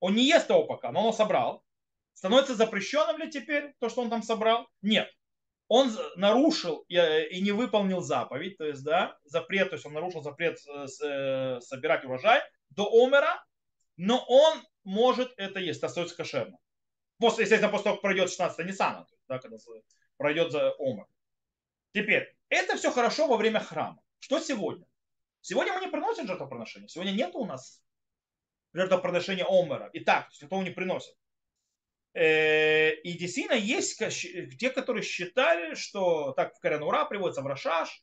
[0.00, 1.64] он не ест его пока, но он собрал,
[2.14, 4.68] становится запрещенным ли теперь то, что он там собрал?
[4.80, 5.08] Нет.
[5.68, 6.96] Он нарушил и,
[7.30, 11.60] и не выполнил заповедь, то есть, да, запрет, то есть он нарушил запрет э, э,
[11.60, 13.42] собирать урожай до омера,
[13.96, 16.58] но он может это есть, остается кошерно.
[17.18, 19.56] После, естественно, после того, как пройдет 16 Ниссана, да, когда
[20.16, 21.06] пройдет за Омар.
[21.92, 24.02] Теперь, это все хорошо во время храма.
[24.18, 24.86] Что сегодня?
[25.40, 26.88] Сегодня мы не приносим жертвоприношения.
[26.88, 27.82] Сегодня нет у нас
[28.74, 29.88] жертвоприношения Омера.
[29.92, 31.14] И так, никто не приносит.
[32.14, 33.98] Э, и действительно есть
[34.58, 38.02] те, которые считали, что так в Каренура приводится в Рашаш,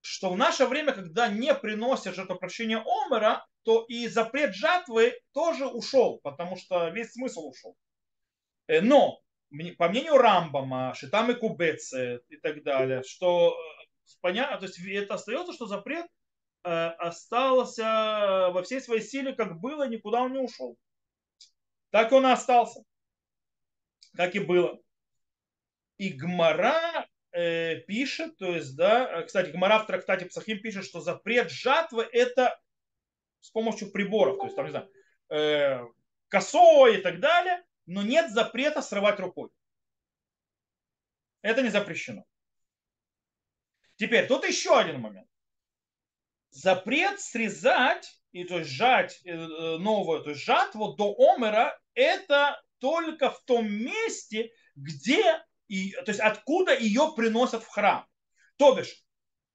[0.00, 6.18] что в наше время, когда не приносят жертвоприношение Омера, то и запрет жатвы тоже ушел,
[6.22, 7.76] потому что весь смысл ушел.
[8.68, 9.20] Э, но,
[9.78, 13.86] по мнению Рамбама, Шитамы Кубеце и так далее, что э,
[14.20, 16.06] понятно, то есть это остается, что запрет
[16.64, 20.76] э, остался во всей своей силе, как было, никуда он не ушел.
[21.90, 22.82] Так он и остался.
[24.16, 24.78] Как и было.
[25.98, 31.50] И Гмара э, пишет, то есть, да, кстати, Гмара в трактате Псахим пишет, что запрет
[31.50, 32.58] жатвы это
[33.40, 34.90] с помощью приборов, то есть, там, не знаю,
[35.30, 35.86] э,
[36.28, 39.50] косой и так далее, но нет запрета срывать рукой.
[41.42, 42.24] Это не запрещено.
[43.96, 45.28] Теперь, тут еще один момент.
[46.50, 49.34] Запрет срезать и то есть сжать э,
[49.78, 56.20] новую, то есть жатву до омера, это только в том месте, где, и, то есть
[56.20, 58.06] откуда ее приносят в храм.
[58.58, 59.02] То бишь,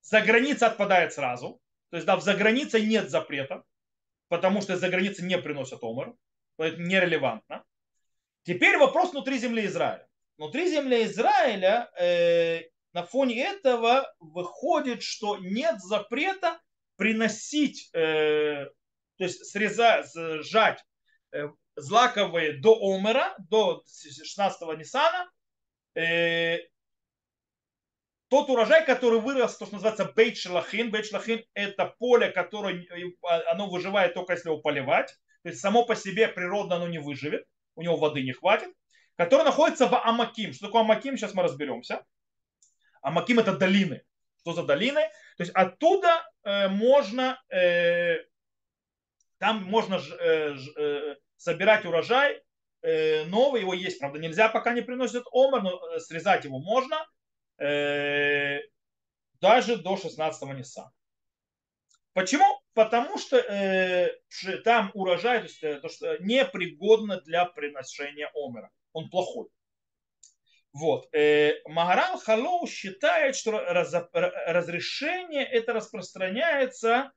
[0.02, 3.64] за граница отпадает сразу, то есть да, за границей нет запрета,
[4.28, 6.16] потому что за границей не приносят омер,
[6.58, 7.64] это нерелевантно.
[8.44, 10.08] Теперь вопрос внутри земли Израиля.
[10.38, 12.62] Внутри земли Израиля э,
[12.94, 16.60] на фоне этого выходит, что нет запрета
[16.96, 18.66] приносить, э,
[19.18, 20.08] то есть срезать,
[20.44, 20.84] сжать
[21.32, 25.30] э, злаковые до Омера, до 16-го Ниссана,
[25.96, 26.58] э,
[28.30, 30.90] тот урожай, который вырос, то, что называется бейт шелахин.
[30.90, 32.88] Бейт шелахин– это поле, которое
[33.52, 35.10] оно выживает только если его поливать.
[35.44, 37.46] То есть само по себе природно оно не выживет
[37.82, 38.70] у него воды не хватит,
[39.16, 40.54] который находится в Амаким.
[40.54, 42.06] Что такое Амаким, сейчас мы разберемся.
[43.02, 44.04] Амаким это долины.
[44.40, 45.02] Что за долины?
[45.38, 48.18] То есть оттуда э, можно, э,
[49.40, 52.42] там можно ж, э, ж, э, собирать урожай
[52.82, 57.06] э, новый, его есть, правда, нельзя, пока не приносят омар, но э, срезать его можно
[57.58, 58.60] э,
[59.40, 60.92] даже до 16-го Ниссана.
[62.14, 62.46] Почему?
[62.74, 64.10] Потому что э,
[64.64, 68.70] там урожай то есть, э, то, что непригодно для приношения омера.
[68.92, 69.48] Он плохой.
[70.74, 71.08] Вот.
[71.14, 77.12] Э, Магарал Халоу считает, что раз, разрешение это распространяется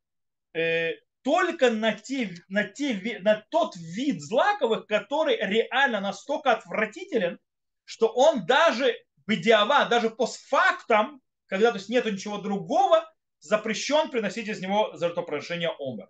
[0.53, 7.39] э, только на, те, на, те, на тот вид злаковых, который реально настолько отвратителен,
[7.85, 8.95] что он даже
[9.27, 13.11] бедиава, даже постфактом, когда то есть нету ничего другого,
[13.45, 16.09] запрещен приносить из него жертвоприношение омер.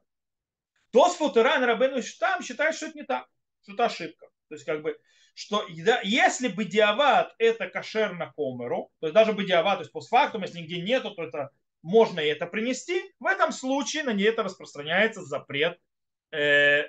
[0.93, 3.27] Тосфут и Райн Рабену там считают, что это не так,
[3.63, 4.27] что это ошибка.
[4.49, 4.97] То есть как бы,
[5.35, 9.83] что да, если бы диават это кошерно к омеру, то есть даже бы диават, то
[9.83, 11.51] есть постфактум, если нигде нету, то это
[11.83, 15.79] можно и это принести, в этом случае на ней это распространяется запрет
[16.31, 16.85] э,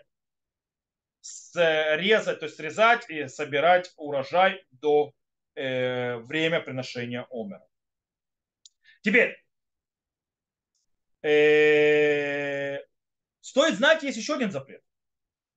[1.56, 5.12] резать, то есть срезать и собирать урожай до
[5.56, 7.66] э, время приношения омера.
[9.02, 9.36] Теперь,
[13.42, 14.84] стоит знать, есть еще один запрет.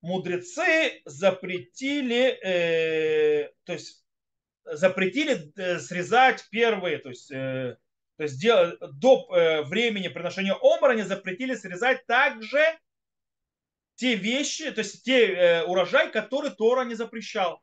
[0.00, 4.04] Мудрецы запретили, э, то есть
[4.64, 7.78] запретили э, срезать первые, то есть, то
[8.18, 12.60] есть до времени приношения омара они запретили срезать также
[13.96, 17.62] те вещи, то есть те урожай, который Тора не запрещал.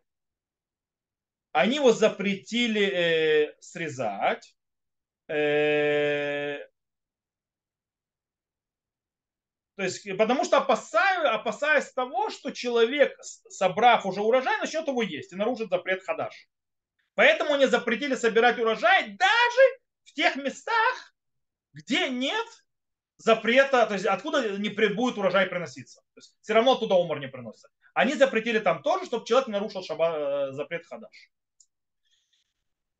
[1.54, 4.56] Они его запретили срезать,
[9.76, 15.34] то есть, потому что опасаю, опасаясь того, что человек, собрав уже урожай, начнет его есть
[15.34, 16.48] и нарушит запрет хадаш.
[17.14, 19.62] Поэтому они запретили собирать урожай даже
[20.04, 21.14] в тех местах,
[21.74, 22.46] где нет
[23.18, 26.02] запрета, то есть откуда не будет урожай приноситься.
[26.14, 27.70] То есть, все равно туда умор не приносится.
[27.94, 31.32] Они запретили там тоже, чтобы человек нарушил шаба, э, запрет хадаш.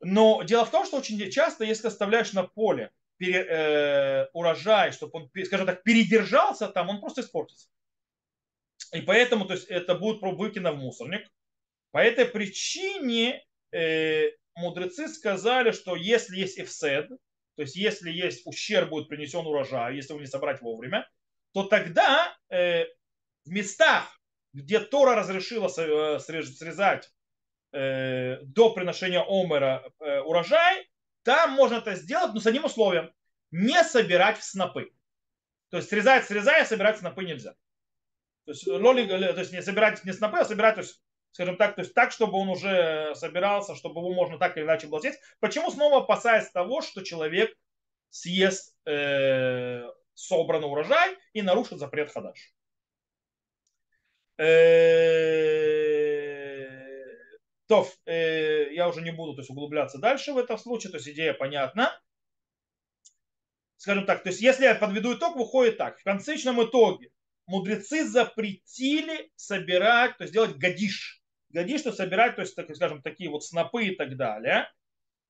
[0.02, 5.20] Но дело в том, что очень часто, если оставляешь на поле пере, э, урожай, чтобы
[5.20, 7.68] он, скажем так, передержался там, он просто испортится.
[8.94, 11.30] И поэтому то есть, это будет выкинуто в мусорник.
[11.92, 17.10] По этой причине э, мудрецы сказали, что если есть эфсед,
[17.56, 21.10] то есть если есть ущерб будет принесен урожай, если его не собрать вовремя,
[21.54, 22.84] то тогда э,
[23.46, 24.20] в местах,
[24.54, 27.10] где Тора разрешила э, срезать
[27.72, 30.88] э, до приношения омера э, урожай,
[31.26, 33.12] там можно это сделать, но с одним условием.
[33.52, 34.92] Не собирать в снопы.
[35.70, 37.56] То есть срезать, срезая, собирать снопы нельзя.
[38.46, 41.76] То есть, лоли, то есть не собирать не снопы, а собирать, то есть, скажем так,
[41.76, 45.20] то есть так, чтобы он уже собирался, чтобы его можно так или иначе было съесть.
[45.40, 47.58] Почему снова опасаясь того, что человек
[48.12, 52.54] съест э, собранный урожай и нарушит запрет хадаш.
[54.38, 55.85] Э,
[57.68, 61.10] то э, я уже не буду то есть, углубляться дальше в этом случае, то есть
[61.10, 61.92] идея понятна.
[63.78, 66.00] скажем так, то есть если я подведу итог, выходит так.
[66.00, 67.12] В конечном итоге
[67.48, 71.22] мудрецы запретили собирать, то есть делать гадиш.
[71.50, 74.70] Гадиш, что собирать, то есть, так, скажем, такие вот снопы и так далее.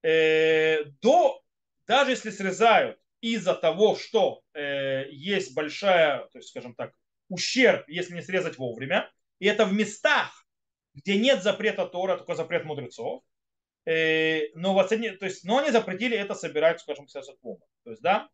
[0.03, 1.41] Э, до,
[1.87, 6.93] даже если срезают из-за того, что э, есть большая, то есть, скажем так,
[7.29, 10.44] ущерб, если не срезать вовремя, и это в местах,
[10.95, 13.23] где нет запрета Тора, только запрет мудрецов,
[13.85, 18.01] э, но, в оцене, то есть, но они запретили это собирать, скажем, с То есть,
[18.01, 18.29] да.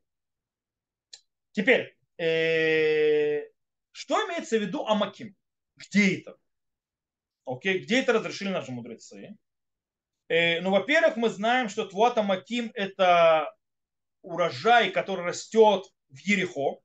[1.51, 3.49] Теперь, э,
[3.91, 5.35] что имеется в виду Амаким?
[5.75, 6.37] Где это?
[7.45, 9.35] Окей, где это разрешили наши мудрецы?
[10.29, 13.53] Э, ну, во-первых, мы знаем, что Твуат Амаким это
[14.21, 16.79] урожай, который растет в Ерехо,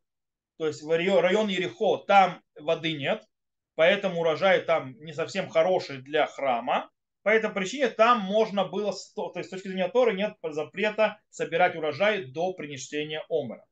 [0.57, 3.29] то есть в район Ерехо, там воды нет,
[3.77, 6.91] поэтому урожай там не совсем хороший для храма.
[7.23, 11.77] По этой причине там можно было, то есть с точки зрения Торы нет запрета собирать
[11.77, 13.65] урожай до принесения омера.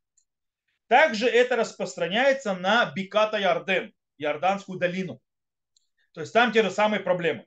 [0.88, 5.21] Также это распространяется на Биката Ярден, Иорданскую долину.
[6.12, 7.47] То есть там те же самые проблемы.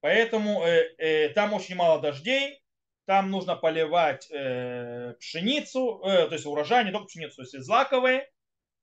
[0.00, 2.62] Поэтому э, э, там очень мало дождей,
[3.04, 8.30] там нужно поливать э, пшеницу, э, то есть урожай, не только пшеницу, то есть злаковые,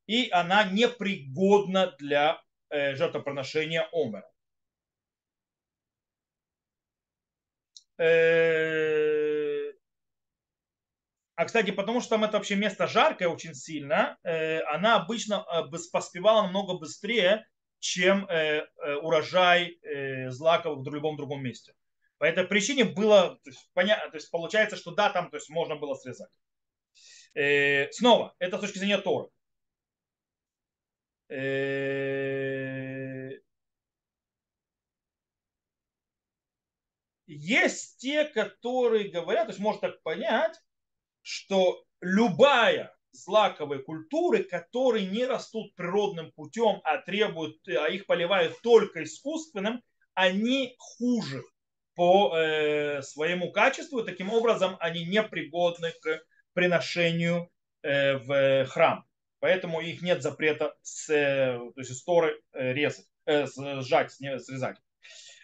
[0.07, 2.41] и она непригодна для
[2.95, 4.29] жертвоприношения омера.
[7.97, 9.71] Э,
[11.35, 15.63] а, кстати, потому что там это вообще место жаркое очень сильно, э, она обычно э,
[15.91, 17.45] поспевала намного быстрее,
[17.79, 18.27] чем
[19.03, 19.77] урожай
[20.29, 21.75] злаковых в любом другом месте.
[22.17, 25.51] По этой причине было, то есть, понятно, то есть получается, что да, там то есть,
[25.51, 26.31] можно было срезать.
[27.93, 29.29] Снова, это с точки зрения Торы.
[37.27, 40.59] Есть те, которые говорят, то есть можно так понять,
[41.21, 49.03] что любая злаковые культуры, которые не растут природным путем, а требуют, а их поливают только
[49.03, 49.81] искусственным,
[50.13, 51.43] они хуже
[51.95, 56.21] по э, своему качеству, и таким образом они не пригодны к
[56.53, 57.49] приношению
[57.81, 59.05] э, в храм.
[59.45, 64.77] Поэтому их нет запрета с, э, то есть из э, резать, э, сжать, срезать.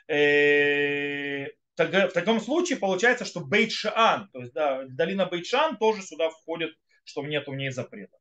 [0.08, 1.46] Э,
[1.78, 6.72] в таком случае получается, что Бейт-Шаан, то есть да, долина Бейт-Шаан тоже сюда входит,
[7.04, 8.18] что нет у ней запрета.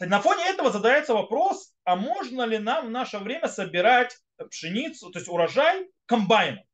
[0.00, 4.18] На фоне этого задается вопрос, а можно ли нам в наше время собирать
[4.50, 6.65] пшеницу, то есть урожай комбайном?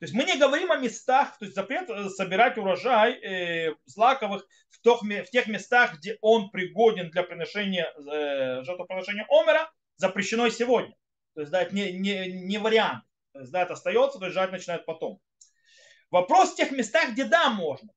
[0.00, 4.46] То есть мы не говорим о местах, то есть запрет э, собирать урожай э, злаковых
[4.70, 10.50] в, тех, в тех местах, где он пригоден для приношения э, жертвоприношения омера, запрещено и
[10.50, 10.96] сегодня.
[11.34, 13.04] То есть да, это не, не, не вариант.
[13.34, 15.20] То есть, да, это остается, то есть жать начинает потом.
[16.10, 17.90] Вопрос в тех местах, где да, можно.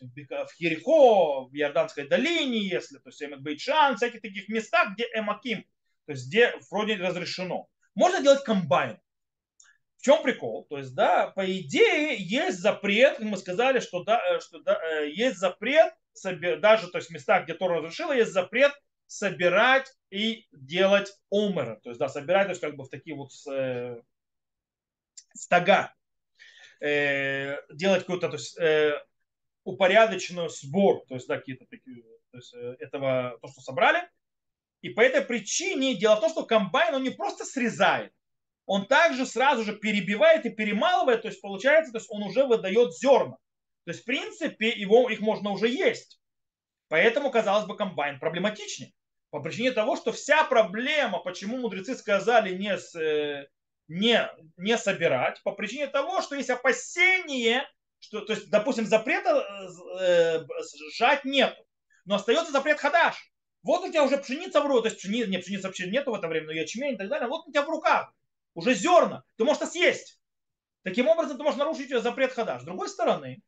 [0.00, 5.64] В Херихо, в Иорданской долине, если, то есть Бейчан, всяких таких местах, где Эмаким,
[6.06, 7.68] то есть где вроде разрешено.
[7.94, 8.98] Можно делать комбайн.
[10.02, 10.66] Чем прикол?
[10.68, 15.10] То есть, да, по идее, есть запрет, мы сказали, что, да, э, что да, э,
[15.10, 15.94] есть запрет,
[16.58, 18.72] даже то есть в местах, где Тора разрешила, есть запрет
[19.06, 21.78] собирать и делать омера.
[21.84, 24.02] То есть, да, собирать, то есть, как бы в такие вот э,
[25.34, 25.94] стога,
[26.80, 29.00] э, делать какой-то то есть, э,
[29.62, 34.02] упорядоченный сбор, то есть да, какие-то такие, то есть, э, этого, то, что собрали.
[34.80, 38.12] И по этой причине дело в том, что комбайн, он не просто срезает,
[38.66, 42.96] он также сразу же перебивает и перемалывает, то есть получается, то есть он уже выдает
[42.96, 43.36] зерна.
[43.84, 46.20] То есть в принципе его, их можно уже есть.
[46.88, 48.92] Поэтому, казалось бы, комбайн проблематичнее.
[49.30, 53.46] По причине того, что вся проблема, почему мудрецы сказали не э,
[53.88, 57.66] не, не собирать по причине того, что есть опасение,
[57.98, 59.44] что, то есть, допустим, запрета
[60.00, 60.40] э,
[60.92, 61.56] сжать нет,
[62.04, 63.16] но остается запрет хадаш.
[63.62, 66.14] Вот у тебя уже пшеница в руках, то есть пшеница, нет, пшеницы вообще нету в
[66.14, 68.12] это время, но ячмень и так далее, вот у тебя в руках,
[68.54, 70.20] уже зерна, ты можешь это съесть.
[70.82, 72.62] Таким образом, ты можешь нарушить запрет хадаш.
[72.62, 73.42] С другой стороны,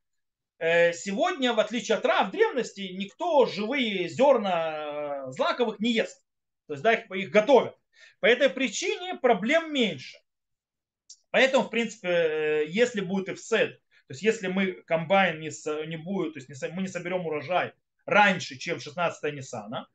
[0.58, 6.24] э, сегодня, в отличие от Ра, в древности никто живые зерна злаковых не ест.
[6.66, 7.76] То есть, да, их, их готовят.
[8.20, 10.18] По этой причине проблем меньше.
[11.30, 15.50] Поэтому, в принципе, э, если будет офсет, то есть если мы комбайн не,
[15.86, 17.72] не будет, то есть не, мы не соберем урожай
[18.06, 19.88] раньше, чем 16 Ниссана,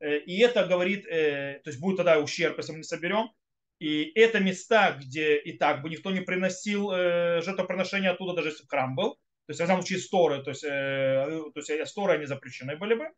[0.00, 3.32] э, и это говорит, э, то есть будет тогда ущерб, если мы не соберем,
[3.78, 8.94] и это места, где и так бы никто не приносил жертвоприношения оттуда, даже если храм
[8.94, 9.14] был,
[9.46, 13.10] то есть в этом случае сторы, то есть, то есть сторы они запрещены были бы,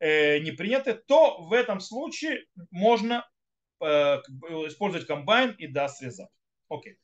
[0.00, 3.26] не приняты, то в этом случае можно
[3.80, 6.28] использовать комбайн и да, срезать.
[6.68, 6.98] Окей.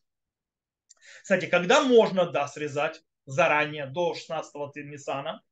[1.23, 5.43] Кстати, когда можно, да, срезать заранее, до 16-го Ниссана?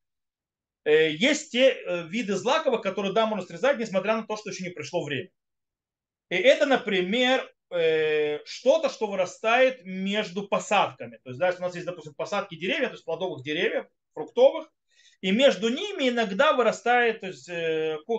[0.84, 4.64] Э, есть те э, виды злаковых, которые, да, можно срезать, несмотря на то, что еще
[4.64, 5.30] не пришло время.
[6.30, 11.18] И это, например, э, что-то, что вырастает между посадками.
[11.24, 14.68] То есть, да, у нас есть, допустим, посадки деревьев, то есть плодовых деревьев, фруктовых,
[15.20, 17.50] и между ними иногда вырастает то есть,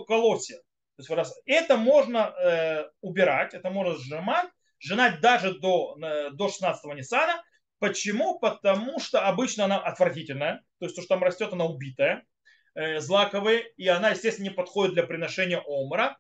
[0.07, 0.57] колосья.
[0.97, 1.33] То есть.
[1.45, 4.49] Это можно убирать, это можно сжимать,
[4.79, 5.95] сжимать даже до,
[6.33, 7.41] до 16 Ниссана.
[7.79, 8.37] Почему?
[8.39, 12.25] Потому что обычно она отвратительная, то есть то, что там растет, она убитая
[12.75, 16.17] э, злаковые, и она, естественно, не подходит для приношения омра.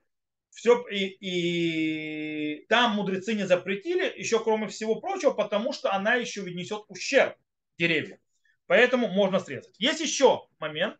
[0.59, 6.41] Все, и, и там мудрецы не запретили, еще кроме всего прочего, потому что она еще
[6.41, 7.37] несет ущерб
[7.77, 8.19] деревьям.
[8.67, 9.73] Поэтому можно срезать.
[9.79, 10.97] Есть еще момент,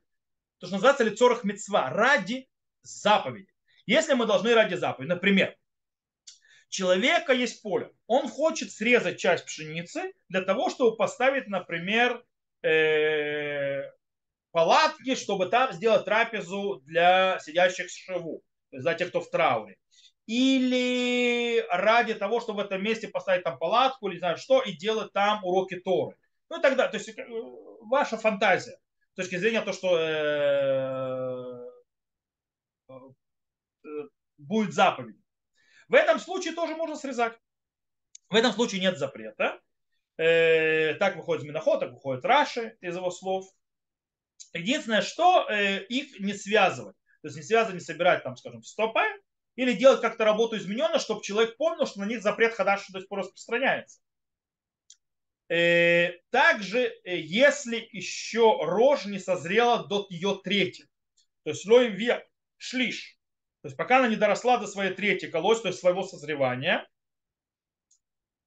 [0.59, 2.47] то, что называется лицорах мецва, ради
[2.83, 3.51] заповеди.
[3.85, 5.57] Если мы должны ради заповеди, например,
[6.69, 12.23] человека есть поле, он хочет срезать часть пшеницы для того, чтобы поставить, например,
[12.61, 13.81] э,
[14.51, 18.41] палатки, чтобы там сделать трапезу для сидящих в шиву,
[18.71, 19.77] для тех, кто в трауре.
[20.25, 24.73] Или ради того, чтобы в этом месте поставить там палатку, или не знаю что, и
[24.73, 26.15] делать там уроки Торы.
[26.49, 27.25] Ну и тогда, то есть э,
[27.81, 28.77] ваша фантазия
[29.13, 31.69] с точки зрения того, что э,
[32.89, 33.89] э,
[34.37, 35.17] будет заповедь.
[35.87, 37.33] В этом случае тоже можно срезать.
[38.29, 39.59] В этом случае нет запрета.
[40.15, 43.45] Так выходит Миноход, так выходит Раши из его слов.
[44.53, 46.98] Единственное, что их не связывать.
[47.21, 48.65] То есть не связывать, не собирать там, скажем, в
[49.55, 53.09] или делать как-то работу измененно, чтобы человек помнил, что на них запрет хадаш до сих
[53.09, 53.99] пор распространяется.
[55.49, 60.85] Э, также, э, если еще рожь не созрела до ее третьей,
[61.43, 62.23] то есть лоем век,
[62.57, 63.17] шлиш,
[63.61, 66.87] то есть пока она не доросла до своей третьей колось, то есть своего созревания,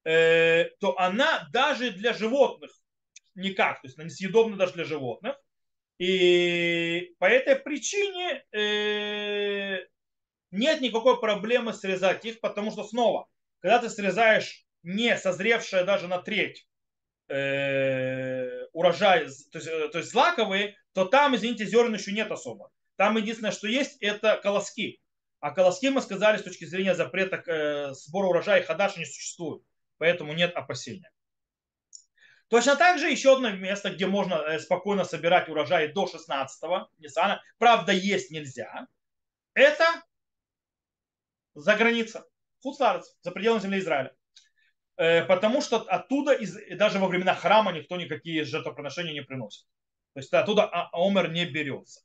[0.05, 2.71] э, то она даже для животных
[3.35, 5.35] никак, то есть она несъедобна даже для животных.
[5.99, 9.85] И по этой причине э,
[10.51, 13.27] нет никакой проблемы срезать их, потому что снова,
[13.59, 16.67] когда ты срезаешь не созревшее даже на треть
[17.27, 22.71] э, урожай, то есть, э, то есть злаковые, то там, извините, зерен еще нет особо.
[22.95, 24.99] Там единственное, что есть, это колоски.
[25.39, 29.63] А колоски, мы сказали, с точки зрения запрета э, сбора урожая хадаш не существует.
[29.97, 31.11] Поэтому нет опасения.
[32.49, 37.41] Точно так же еще одно место, где можно э, спокойно собирать урожай до 16-го Ниссана,
[37.57, 38.87] правда есть нельзя,
[39.53, 39.85] это
[41.55, 42.25] за граница,
[42.61, 44.15] Хуцларец, за пределами земли Израиля.
[44.97, 46.37] Э, потому что оттуда,
[46.75, 49.65] даже во времена храма, никто никакие жертвоприношения не приносит.
[50.13, 52.01] То есть оттуда а, омер не берется.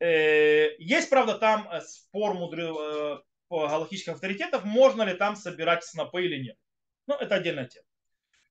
[0.00, 6.56] Э, есть, правда, там спор мудрых галактических авторитетов, можно ли там собирать снопы или нет.
[7.06, 7.87] Но это отдельная тема.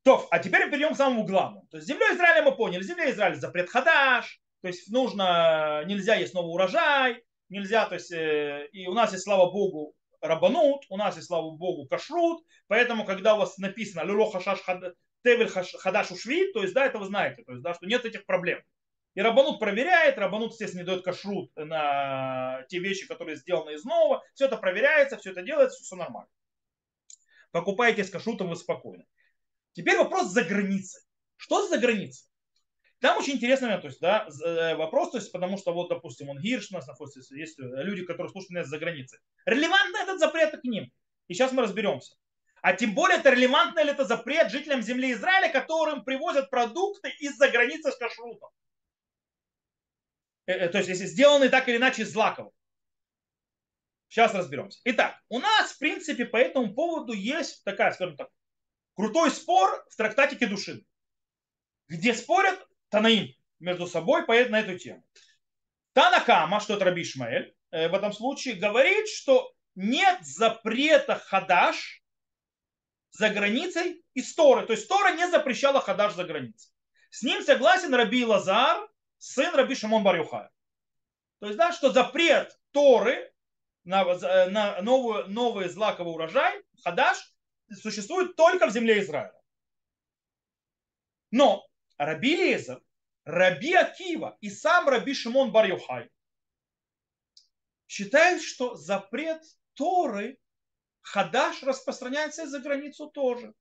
[0.08, 1.68] То, а теперь перейдем к самому главному.
[1.70, 2.82] То есть землю Израиля мы поняли.
[2.82, 4.39] Земля Израиля запрет хадаш.
[4.62, 7.26] То есть нужно, нельзя есть новый урожай.
[7.49, 11.51] Нельзя, то есть, э, и у нас есть, слава Богу, рабанут, у нас есть, слава
[11.51, 12.41] Богу, кашрут.
[12.68, 14.60] Поэтому, когда у вас написано люло хашаш
[15.26, 18.26] тевель хадаш ушви, то есть, да, это вы знаете, то есть, да, что нет этих
[18.26, 18.62] проблем.
[19.14, 24.24] И Рабанут проверяет, Рабанут, естественно, дает кашрут на те вещи, которые сделаны из нового.
[24.36, 26.30] Все это проверяется, все это делается, все нормально.
[27.51, 29.03] Покупаете с кашрутом, вы спокойно.
[29.78, 31.04] Теперь вопрос за границей.
[31.36, 32.26] Что за граница?
[33.00, 36.30] Там очень интересный момент, то есть, да, э, вопрос, то есть, потому что вот, допустим,
[36.30, 39.20] он Гирш у нас находится, есть люди, которые слушают меня за границей.
[39.46, 40.92] Релевантно этот запрет к ним?
[41.28, 42.16] И сейчас мы разберемся.
[42.64, 47.48] А тем более, это релевантно ли это запрет жителям земли Израиля, которым привозят продукты из-за
[47.50, 48.50] границы с кашрутом?
[50.48, 52.52] Э, э, то есть, если сделаны так или иначе из злаковых.
[54.08, 54.80] Сейчас разберемся.
[54.86, 58.30] Итак, у нас, в принципе, по этому поводу есть такая, скажем так,
[58.98, 60.86] крутой спор в трактатике Душин,
[61.88, 65.06] где спорят Танаим между собой на эту тему.
[65.93, 72.04] Танакама, что это Раби Ишмаэль, э, в этом случае говорит, что нет запрета хадаш
[73.12, 74.66] за границей из Торы.
[74.66, 76.72] То есть Тора не запрещала хадаш за границей.
[77.12, 80.52] С ним согласен Раби Лазар, сын Раби Шамон Барюхая.
[81.39, 83.32] То есть, да, что запрет Торы
[83.84, 84.04] на,
[84.50, 87.18] на новую, новый злаковый урожай, хадаш,
[87.76, 89.39] существует только в земле Израиля.
[91.32, 92.82] Но Раби Лезер,
[93.26, 95.68] Раби Акива и сам Раби Шимон бар
[97.88, 99.43] считают, что запрет
[99.74, 100.39] Торы
[101.01, 103.53] Хадаш распространяется и за границу тоже.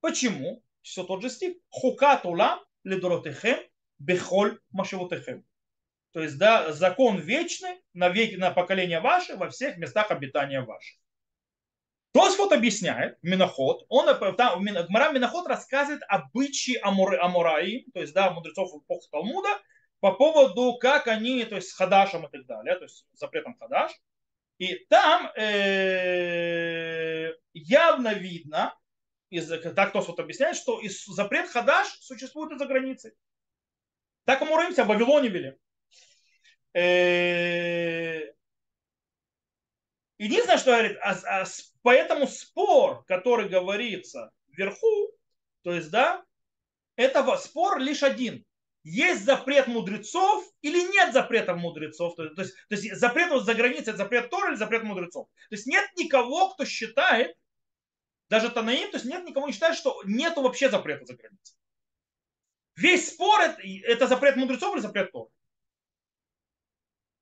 [0.00, 0.64] Почему?
[0.80, 1.56] Все тот же стих.
[1.68, 3.58] Хукат улам ледоротехем
[3.98, 5.44] бехоль машевотехем.
[6.12, 10.98] То есть, да, закон вечный на, веки, на поколение ваше во всех местах обитания ваших.
[12.12, 14.06] Тосфот объясняет, Миноход, он,
[14.36, 19.50] там, Гмара Миноход рассказывает обычаи Амур, Амураи, то есть, да, мудрецов эпохи Талмуда,
[20.00, 23.92] по поводу, как они, то есть с хадашем и так далее, то есть запретом хадаш.
[24.58, 28.74] И там э, явно видно,
[29.30, 33.12] из, так Тосфот объясняет, что из, запрет хадаш существует и за границей.
[34.24, 35.56] Так рымся, в Вавилоне вели.
[36.74, 38.32] Э,
[40.18, 41.44] единственное, что говорит, а, а,
[41.82, 45.12] поэтому спор, который говорится вверху,
[45.62, 46.24] то есть, да,
[46.96, 48.44] это спор лишь один.
[48.82, 52.14] Есть запрет мудрецов или нет запрета мудрецов?
[52.16, 55.28] То есть, то есть запрет за границей, запрет Тора или запрет мудрецов?
[55.50, 57.36] То есть нет никого, кто считает,
[58.28, 61.56] даже Танаим, то есть нет никого, не считает, что нет вообще запрета за границей.
[62.76, 65.30] Весь спор это, это запрет мудрецов или запрет Тора.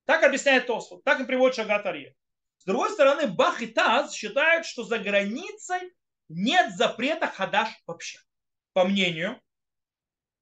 [0.05, 2.15] Так объясняет Тосфот, так и приводит Шагат Ария.
[2.57, 5.93] С другой стороны, Бах и Таз считают, что за границей
[6.29, 8.19] нет запрета хадаш вообще.
[8.73, 9.41] По мнению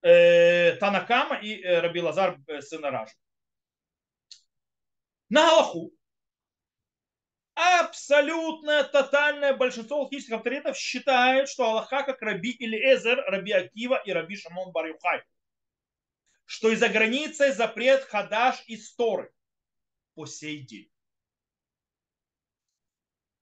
[0.01, 3.13] э, Танакама и э, Раби Лазар э, сына Ража.
[5.29, 5.91] На Галаху
[7.55, 14.11] абсолютное, тотальное большинство логических авторитетов считает, что Аллаха как Раби или Эзер, Раби Акива и
[14.11, 15.23] Раби Шамон Барюхай.
[16.45, 19.33] Что из-за границы запрет хадаш и сторы
[20.13, 20.91] по сей день.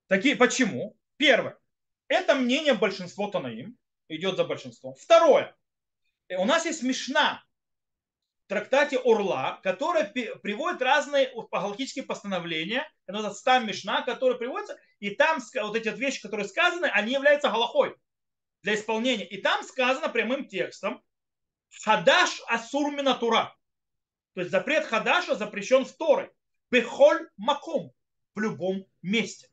[0.07, 0.97] Такие, почему?
[1.17, 1.57] Первое.
[2.07, 3.77] Это мнение большинства Танаим.
[4.09, 4.95] Идет за большинством.
[4.95, 5.55] Второе.
[6.29, 7.43] У нас есть Мишна
[8.45, 12.87] в трактате Орла, которая приводит разные галактические постановления.
[13.05, 14.77] Это называется там Мишна, которые приводятся.
[14.99, 17.95] И там вот эти вещи, которые сказаны, они являются галахой
[18.61, 19.27] для исполнения.
[19.27, 21.01] И там сказано прямым текстом
[21.83, 23.55] Хадаш Асур Минатура.
[24.33, 26.31] То есть запрет Хадаша запрещен в Торы.
[26.71, 27.91] Бехоль маком.
[28.35, 29.47] В любом месте.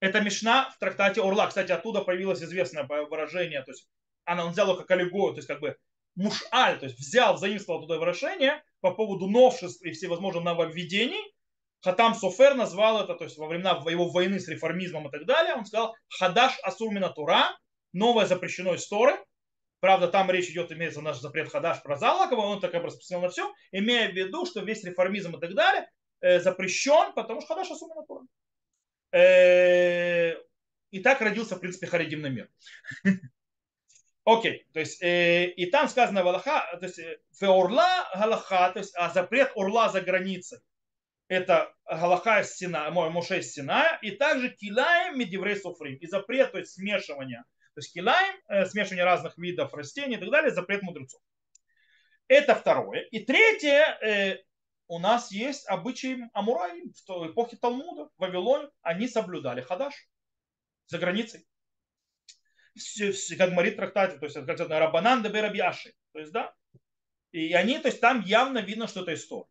[0.00, 1.46] Это Мишна в трактате Орла.
[1.46, 3.62] Кстати, оттуда появилось известное выражение.
[3.62, 3.88] То есть
[4.24, 5.76] она, он взял его как аллегорию, то есть как бы
[6.16, 11.22] мушаль, то есть взял, заимствовал туда выражение по поводу новшеств и всевозможных нововведений.
[11.82, 15.54] Хатам Софер назвал это, то есть во времена его войны с реформизмом и так далее,
[15.54, 17.56] он сказал Хадаш Асурмина Тура,
[17.92, 19.12] новое запрещено из Торы.
[19.80, 23.52] Правда, там речь идет, имеется наш запрет Хадаш про Залакова, он так распространил на все,
[23.72, 25.88] имея в виду, что весь реформизм и так далее
[26.22, 28.22] э, запрещен, потому что Хадаш Асурмина Тура.
[29.16, 30.34] Э,
[30.90, 32.50] и так родился, в принципе, харидимный мир.
[34.24, 38.80] Окей, то есть, э, и там сказано в Аллаха, то есть, э, феорла галаха, то
[38.80, 40.58] есть, а запрет орла за границей,
[41.28, 46.58] это галаха из Сина, Моше из Синая, и также килаем медиврей суфрим, и запрет, то
[46.58, 47.44] есть, смешивания,
[47.74, 51.22] то есть, килаем, э, смешивание разных видов растений и так далее, запрет мудрецов.
[52.28, 53.02] Это второе.
[53.12, 54.42] И третье, э,
[54.88, 59.94] у нас есть обычай Амураи в эпохе Талмуда, в Вавилоне, они соблюдали хадаш
[60.86, 61.46] за границей.
[63.38, 65.94] Как говорит трактате, то есть как Рабанан де Берабьяши.
[66.12, 66.54] То есть, да.
[67.32, 69.48] И они, то есть там явно видно, что это история.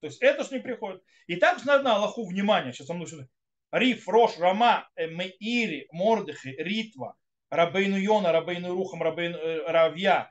[0.00, 1.02] То есть это ж не приходит.
[1.26, 2.72] И так надо на Аллаху внимание.
[2.72, 3.26] Сейчас он сюда.
[3.72, 7.16] Риф, Рош, Рама, э, Меири, Мордыхи, Ритва,
[7.50, 10.30] Рабейну Йона, Рабейну Рухам, Рабейну э, Равья,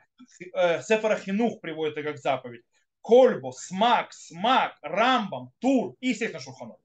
[0.54, 2.62] э, Сефара Хинух приводит это как заповедь.
[3.06, 6.80] Кольбо, Смак, Смак, Рамбам, Тур и, естественно, Шуханов.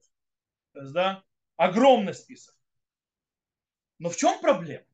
[0.72, 1.24] То есть, да,
[1.56, 2.56] огромный список.
[3.98, 4.86] Но в чем проблема?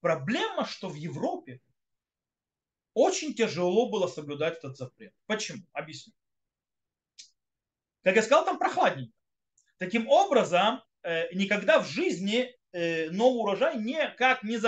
[0.00, 1.60] Проблема, что в Европе
[2.94, 5.14] очень тяжело было соблюдать этот запрет.
[5.26, 5.62] Почему?
[5.74, 6.14] Объясню.
[8.02, 9.12] Как я сказал, там прохладненько.
[9.76, 14.58] Таким образом, э, никогда в жизни э, новый урожай никак не,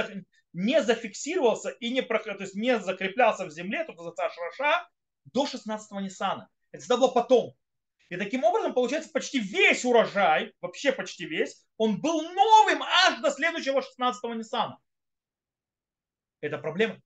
[0.55, 4.89] не зафиксировался и не, то есть не закреплялся в земле, тут называется Ашраша,
[5.27, 6.49] до 16-го Ниссана.
[6.71, 7.55] Это всегда было потом.
[8.09, 13.31] И таким образом, получается, почти весь урожай, вообще почти весь, он был новым аж до
[13.31, 14.79] следующего 16-го Ниссана.
[16.41, 17.01] Это проблема.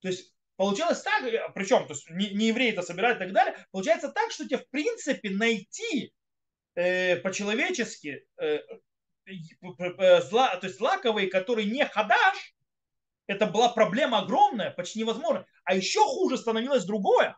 [0.00, 3.32] То есть получилось так, э, причем то есть не, не евреи это собирают и так
[3.32, 6.14] далее, получается так, что тебе в принципе найти
[6.74, 8.60] э, по-человечески э,
[9.76, 12.54] то есть лаковые, которые не хадаш,
[13.26, 15.46] это была проблема огромная, почти невозможно.
[15.64, 17.36] А еще хуже становилось другое.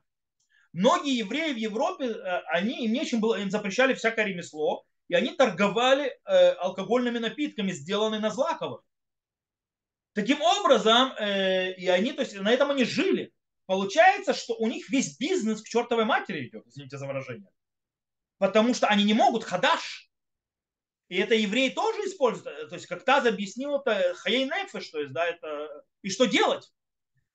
[0.72, 5.34] Многие евреи в Европе, э, они, им нечем было, им запрещали всякое ремесло, и они
[5.34, 8.82] торговали э, алкогольными напитками, сделанными на злаковых.
[10.14, 13.32] Таким образом, э, и они, то есть на этом они жили.
[13.66, 17.50] Получается, что у них весь бизнес к чертовой матери идет, извините за выражение.
[18.38, 20.10] Потому что они не могут хадаш,
[21.12, 22.46] и это евреи тоже используют.
[22.46, 25.84] Э, то есть, как Таз объяснил, это хаей нефеш, то есть, да, это...
[26.00, 26.72] И что делать?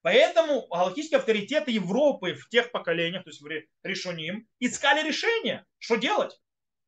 [0.02, 3.48] Поэтому галактические авторитеты Европы в тех поколениях, то есть в
[3.84, 5.64] Решуним, искали решение.
[5.78, 6.42] Что делать?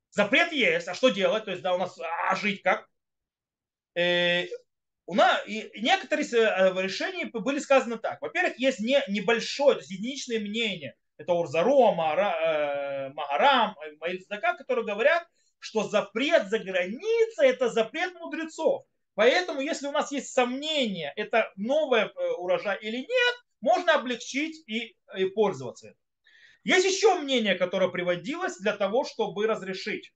[0.10, 1.46] Запрет есть, а что делать?
[1.46, 1.96] То есть, да, у нас,
[2.28, 2.90] а жить как?
[3.94, 4.48] Э,
[5.06, 8.20] у нас, и некоторые э, решения были сказаны так.
[8.20, 10.96] Во-первых, есть не, небольшое, то есть единичное мнение.
[11.18, 15.28] Это Урзаро, Магарам, Маиль Зака, которые говорят,
[15.60, 18.86] что запрет за границей– это запрет мудрецов.
[19.16, 25.26] Поэтому, если у нас есть сомнения, это новый урожай или нет, можно облегчить и, и
[25.26, 25.98] пользоваться этим.
[26.64, 30.14] Есть еще мнение, которое приводилось для того, чтобы разрешить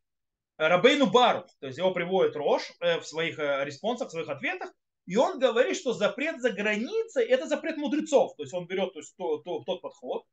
[0.57, 4.71] Рабейну Бару, то есть его приводит Рош э, в своих э, респонсах, в своих ответах,
[5.05, 8.35] и он говорит, что запрет за границей– это запрет мудрецов.
[8.37, 10.23] То есть он берет то есть, то, то, тот подход.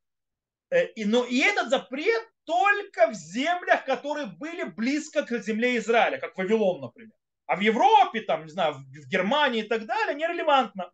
[0.70, 6.18] Э, и, но и этот запрет только в землях, которые были близко к земле Израиля,
[6.18, 7.12] как Вавилон, например.
[7.46, 10.92] А в Европе, там, не знаю, в Германии и так далее, нерелевантно.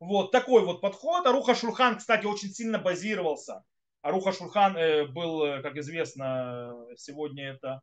[0.00, 1.26] Вот такой вот подход.
[1.26, 3.64] Аруха Шурхан, кстати, очень сильно базировался.
[4.02, 7.80] Аруха Шурхан э, был, э, как известно, сегодня это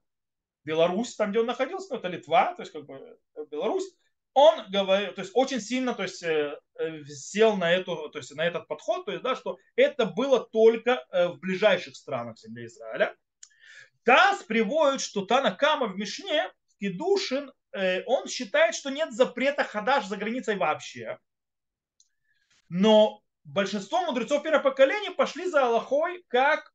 [0.66, 3.18] Беларусь, там, где он находился, ну, это Литва, то есть как бы
[3.50, 3.90] Беларусь.
[4.34, 6.24] Он говорил, то есть очень сильно, то есть
[7.08, 11.06] сел на эту, то есть на этот подход, то есть да, что это было только
[11.12, 13.16] в ближайших странах земли Израиля.
[14.04, 17.52] Тас приводит, что Танакама в Мишне, в Кедушин,
[18.06, 21.18] он считает, что нет запрета хадаш за границей вообще.
[22.70, 26.72] Но большинство мудрецов первого поколения пошли за Аллахой, как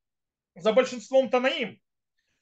[0.54, 1.80] за большинством Танаим.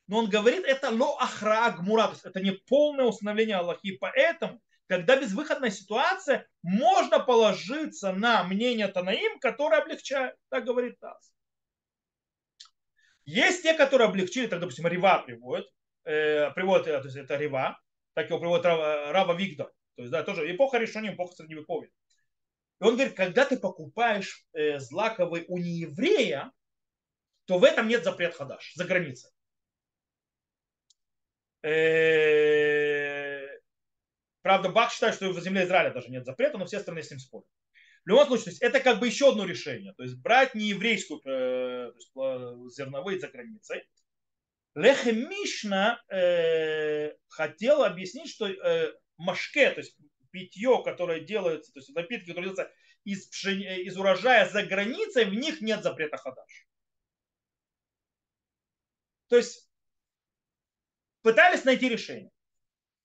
[0.07, 3.97] Но он говорит, это ло ахра гмура, то есть это не полное установление Аллахи.
[3.97, 10.37] Поэтому, когда безвыходная ситуация, можно положиться на мнение Танаим, которое облегчает.
[10.49, 11.33] Так говорит Таз.
[13.25, 15.67] Есть те, которые облегчили, так, допустим, Рива приводит,
[16.05, 17.81] э, приводит э, то есть это Рива,
[18.15, 19.73] так его приводит Рава, Рава Вигдор.
[19.97, 21.91] То есть, да, тоже эпоха решения, эпоха средневековья.
[22.81, 26.53] И он говорит, когда ты покупаешь э, злаковый у нееврея,
[27.47, 29.31] то в этом нет запрет хадаш за границей.
[31.63, 32.86] Э,
[34.47, 37.19] правда, Бах считает, что в земле Израиля даже нет запрета, но все страны с ним
[37.19, 37.49] спорят.
[38.05, 39.93] В любом случае, это как бы еще одно решение.
[39.95, 43.83] То есть брать не еврейскую э, есть, зерновые за границей.
[44.77, 49.97] Лехем Мишна э, хотел объяснить, что э, машке, то есть
[50.31, 52.73] питье, которое делается, то есть напитки, которые делаются
[53.03, 56.69] из, пшени, из урожая за границей, в них нет запрета хадаш.
[59.27, 59.69] То есть
[61.23, 62.31] пытались найти решение.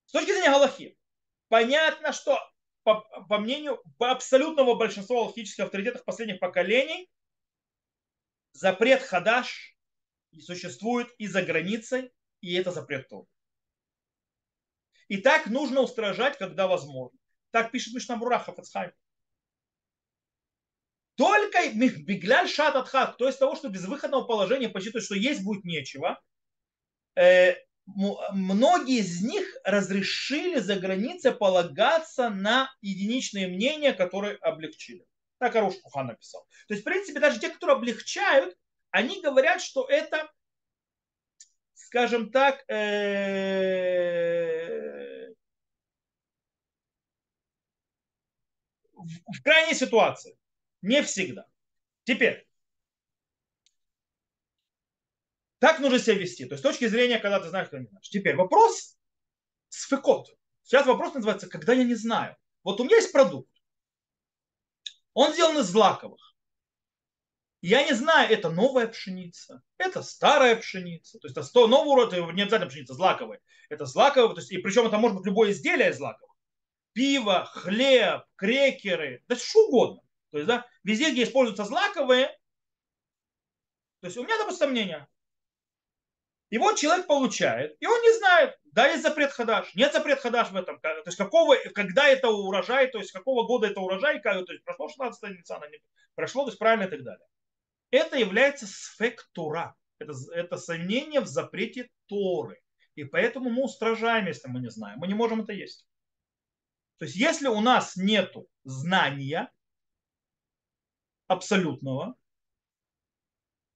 [0.05, 0.95] С точки зрения Галахи,
[1.51, 2.39] понятно, что
[2.83, 7.11] по, по мнению по абсолютного большинства галахических авторитетов последних поколений,
[8.53, 9.77] запрет хадаш
[10.39, 13.27] существует и за границей, и это запрет тоже.
[15.09, 17.19] И так нужно устражать, когда возможно.
[17.51, 18.93] Так пишет Мишнабура Хафацхайм.
[21.15, 26.23] Только Бигляль Шататхат, то есть того, что без выходного положения посчитывают, что есть будет нечего,
[27.15, 35.05] э, многие из них разрешили за границей полагаться на единичные мнения, которые облегчили.
[35.39, 36.45] Так Аруш Кухан написал.
[36.67, 38.55] То есть, в принципе, даже те, которые облегчают,
[38.91, 40.31] они говорят, что это,
[41.73, 43.31] скажем так, э,
[48.93, 50.37] в крайней ситуации.
[50.81, 51.47] Не всегда.
[52.03, 52.47] Теперь,
[55.61, 56.45] так нужно себя вести.
[56.45, 58.09] То есть с точки зрения, когда ты знаешь, когда не знаешь.
[58.09, 58.97] Теперь вопрос
[59.69, 60.27] с фекот.
[60.63, 62.35] Сейчас вопрос называется, когда я не знаю.
[62.63, 63.49] Вот у меня есть продукт.
[65.13, 66.35] Он сделан из злаковых.
[67.61, 71.19] Я не знаю, это новая пшеница, это старая пшеница.
[71.19, 73.39] То есть это 100, новый урод, не обязательно пшеница, злаковая.
[73.69, 76.31] Это злаковая, то есть, и причем это может быть любое изделие из злаковых
[76.93, 80.01] пиво, хлеб, крекеры, да что угодно.
[80.31, 82.27] То есть, да, везде, где используются злаковые,
[83.99, 85.07] то есть у меня, допустим, сомнения.
[86.51, 90.51] И вот человек получает, и он не знает, да, есть запрет хадаш, нет запрет хадаш
[90.51, 90.81] в этом.
[90.81, 94.65] То есть какого, когда это урожай, то есть какого года это урожай, как, то есть
[94.65, 95.79] прошло 16 Ницана, не
[96.13, 97.25] прошло, то есть правильно и так далее.
[97.89, 99.75] Это является сфектура.
[99.97, 102.61] Это, это сомнение в запрете Торы.
[102.95, 104.99] И поэтому мы устражаем, если мы не знаем.
[104.99, 105.87] Мы не можем это есть.
[106.97, 108.35] То есть если у нас нет
[108.65, 109.49] знания
[111.27, 112.15] абсолютного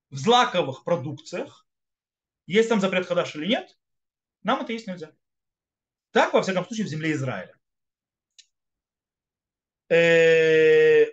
[0.10, 1.65] в злаковых продукциях,
[2.48, 3.78] есть там запрет хадаш или нет,
[4.44, 5.12] нам это есть нельзя.
[6.12, 7.54] Так, во всяком случае, в земле Израиля.
[9.90, 11.06] Э,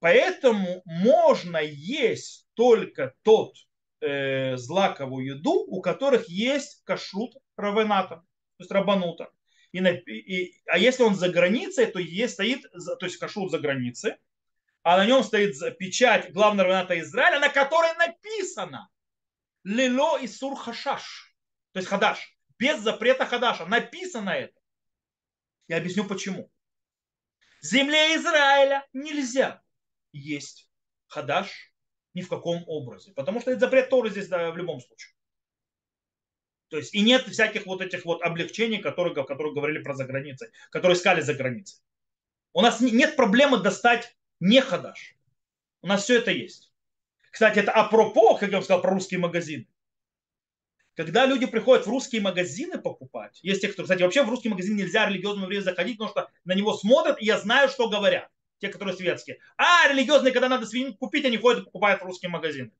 [0.00, 3.54] поэтому можно есть только тот
[4.00, 8.24] э, злаковую еду, у которых есть кашрут равената, то
[8.58, 9.30] есть рабанута.
[9.72, 14.16] И, и, а если он за границей, то есть стоит, то есть кашут за границей,
[14.82, 18.90] а на нем стоит печать главного равната Израиля, на которой написано
[19.64, 21.36] Лило и Сур Хашаш,
[21.72, 23.66] то есть Хадаш, без запрета Хадаша.
[23.66, 24.60] Написано это.
[25.68, 26.50] Я объясню почему.
[27.62, 29.62] Земле Израиля нельзя
[30.12, 30.68] есть
[31.06, 31.72] хадаш
[32.14, 35.14] ни в каком образе, потому что это запрет Торы здесь да, в любом случае.
[36.68, 40.96] То есть и нет всяких вот этих вот облегчений, которые, которые говорили про заграницей, которые
[40.96, 41.82] искали за границей.
[42.52, 45.16] У нас нет проблемы достать не хадаш.
[45.82, 46.71] У нас все это есть.
[47.32, 49.66] Кстати, это апропо, как я вам сказал, про русские магазины.
[50.94, 54.76] Когда люди приходят в русские магазины покупать, есть те, кто, кстати, вообще в русский магазин
[54.76, 58.30] нельзя религиозному еврею заходить, потому что на него смотрят, и я знаю, что говорят.
[58.58, 59.40] Те, которые светские.
[59.56, 62.70] А религиозные, когда надо свинину купить, они ходят и покупают в русские магазины.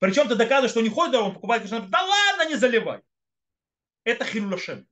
[0.00, 3.00] Причем ты доказываешь, что не ходит, а он покупает, говорит, да ладно, не заливай.
[4.04, 4.86] Это хилюлашем.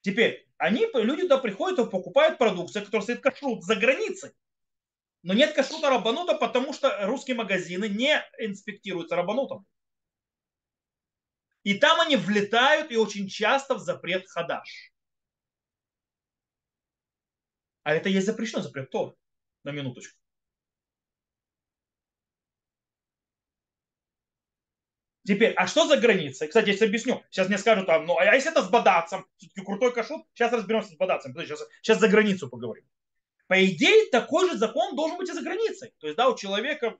[0.00, 4.32] Теперь, они, люди туда приходят и покупают продукцию, которая стоит кашрут за границей.
[5.24, 9.66] Но нет кашрута рабанута, потому что русские магазины не инспектируются рабанутом.
[11.62, 14.92] И там они влетают и очень часто в запрет хадаш.
[17.84, 19.16] А это есть запрещено, запрет Тор.
[19.62, 20.14] На минуточку.
[25.26, 26.48] Теперь, а что за границей?
[26.48, 27.24] Кстати, я объясню.
[27.30, 29.26] Сейчас мне скажут, а, ну, а если это с бадацем?
[29.38, 30.26] Все-таки крутой кашут.
[30.34, 31.32] Сейчас разберемся с бадацем.
[31.32, 32.84] Подожди, сейчас, сейчас за границу поговорим.
[33.46, 35.92] По идее, такой же закон должен быть и за границей.
[35.98, 36.96] То есть, да, у человека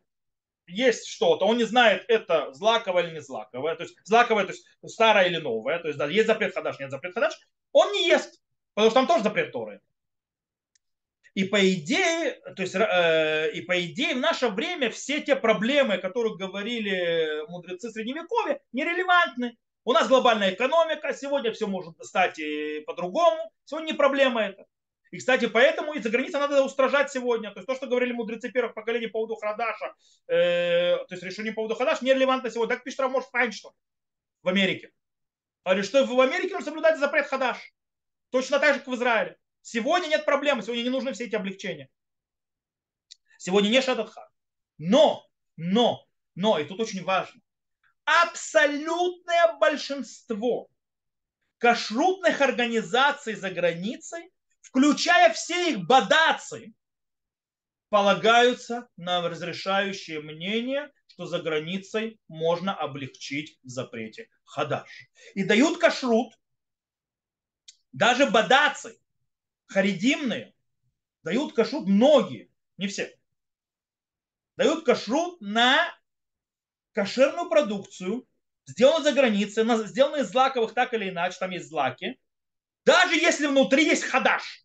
[0.66, 4.66] есть что-то, он не знает, это злаковое или не злаковое, то есть злаковое, то есть
[4.86, 7.34] старое или новое, то есть да, есть запрет хадаш, нет запрет хадаш,
[7.72, 8.40] он не ест,
[8.74, 9.80] потому что там тоже запрет Торы.
[11.34, 15.94] И по идее, то есть, э, и по идее в наше время все те проблемы,
[15.94, 19.56] о которых говорили мудрецы Средневековья, нерелевантны.
[19.84, 24.64] У нас глобальная экономика, сегодня все может стать и по-другому, сегодня не проблема это.
[25.14, 27.52] И, кстати, поэтому из-за границы надо устражать сегодня.
[27.52, 29.94] То есть то, что говорили мудрецы первых поколений по поводу Хадаша,
[30.26, 32.74] э, то есть решение по поводу Хадаша, нерелевантно сегодня.
[32.74, 33.72] Так пишет Рамош Файнштейн
[34.42, 34.90] в Америке.
[35.64, 37.58] Говорит, что в Америке нужно соблюдать запрет Хадаш.
[38.30, 39.38] Точно так же, как в Израиле.
[39.62, 41.88] Сегодня нет проблемы, сегодня не нужны все эти облегчения.
[43.38, 44.28] Сегодня не шадатха.
[44.78, 45.24] Но,
[45.56, 46.04] но,
[46.34, 47.40] но, и тут очень важно,
[48.04, 50.68] абсолютное большинство
[51.58, 54.33] кашрутных организаций за границей,
[54.74, 56.74] включая все их бадацы,
[57.90, 64.88] полагаются на разрешающее мнение, что за границей можно облегчить в запрете хадаш.
[65.36, 66.34] И дают кашрут
[67.92, 68.98] даже бадацы,
[69.66, 70.52] харидимные
[71.22, 73.16] дают кашрут многие, не все,
[74.56, 75.96] дают кашрут на
[76.90, 78.26] кошерную продукцию,
[78.66, 82.18] сделанную за границей, сделанную из злаковых так или иначе, там есть злаки,
[82.84, 84.63] даже если внутри есть хадаш.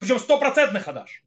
[0.00, 1.22] Причем стопроцентный хадаш.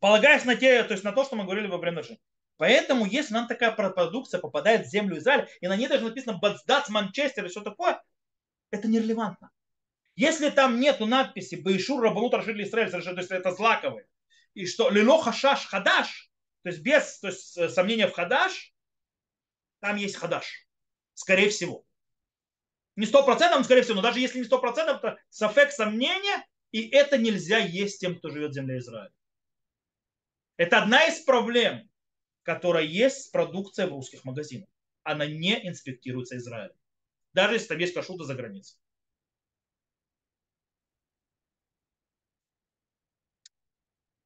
[0.00, 2.22] Полагаясь на, те, то есть на то, что мы говорили во время жизни.
[2.56, 6.88] Поэтому, если нам такая продукция попадает в землю Израиля, и на ней даже написано Бацдац
[6.88, 8.02] Манчестер и все такое,
[8.70, 9.50] это нерелевантно.
[10.14, 14.06] Если там нету надписи Бейшур Рабанут Рашид Израиль, то есть это злаковые,
[14.54, 16.30] и что Лило Хашаш Хадаш,
[16.62, 18.72] то есть без то есть, э, сомнения в Хадаш,
[19.80, 20.66] там есть Хадаш.
[21.14, 21.84] Скорее всего.
[22.96, 26.88] Не сто процентов, скорее всего, но даже если не сто процентов, то сафек сомнения, и
[26.88, 29.12] это нельзя есть тем, кто живет в земле Израиля.
[30.56, 31.88] Это одна из проблем
[32.48, 34.70] которая есть с продукцией в русских магазинах.
[35.02, 36.74] Она не инспектируется Израилем.
[37.34, 38.80] Даже если там есть кашута за границей.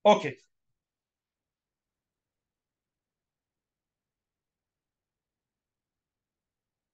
[0.05, 0.39] Окей.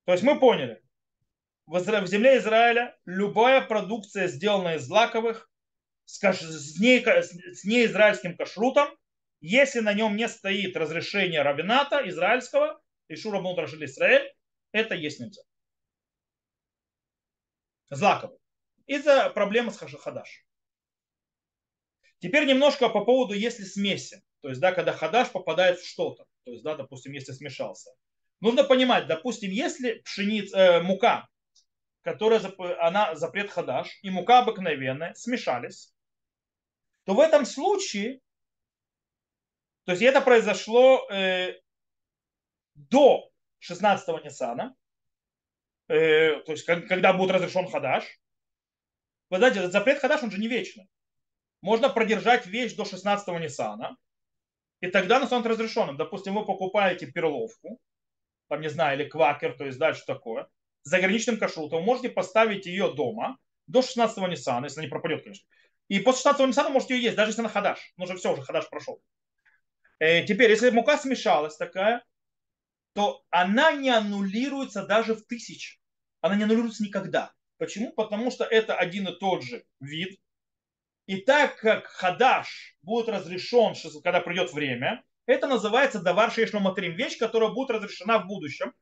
[0.07, 0.83] То есть мы поняли,
[1.69, 5.51] в земле Израиля любая продукция, сделанная из злаковых,
[6.07, 6.23] с,
[6.81, 8.89] не, с неизраильским кашрутом,
[9.41, 14.33] если на нем не стоит разрешение равината израильского, и Шура Мудрашиль Израиль,
[14.73, 15.43] это есть нельзя.
[17.91, 18.39] Злаковый.
[18.87, 20.47] Из-за проблемы с хадаш.
[22.21, 24.23] Теперь немножко по поводу, если смеси.
[24.41, 26.25] То есть, да, когда хадаш попадает в что-то.
[26.45, 27.91] То есть, да, допустим, если смешался.
[28.41, 31.29] Нужно понимать, допустим, если пшеница, э, мука,
[32.13, 32.41] которая
[32.81, 35.93] она запрет хадаш, и мука обыкновенная смешались,
[37.05, 38.21] то в этом случае
[39.85, 41.55] то есть это произошло э,
[42.75, 43.31] до
[43.67, 44.77] 16-го Ниссана,
[45.89, 48.05] э, то есть когда будет разрешен хадаш.
[49.31, 50.91] Вы знаете, запрет хадаш, он же не вечный.
[51.63, 53.97] Можно продержать вещь до 16-го Ниссана,
[54.81, 55.97] и тогда она станет разрешенным.
[55.97, 57.81] Допустим, вы покупаете перловку,
[58.49, 60.49] там, не знаю, или квакер, то есть дальше такое,
[60.89, 65.47] заграничным кашрутом, вы можете поставить ее дома до 16-го Ниссана, если она не пропадет, конечно.
[65.89, 67.93] И после 16-го Ниссана можете ее есть, даже если она хадаш.
[67.97, 69.03] Ну, уже все, уже хадаш прошел.
[69.99, 72.05] Э, теперь, если мука смешалась такая,
[72.95, 75.81] то она не аннулируется даже в тысяч.
[76.21, 77.33] Она не аннулируется никогда.
[77.59, 77.93] Почему?
[77.93, 80.19] Потому что это один и тот же вид.
[81.07, 87.19] И так как хадаш будет разрешен, когда придет время, это называется давар шейшну матрим, вещь,
[87.19, 88.73] которая будет разрешена в будущем.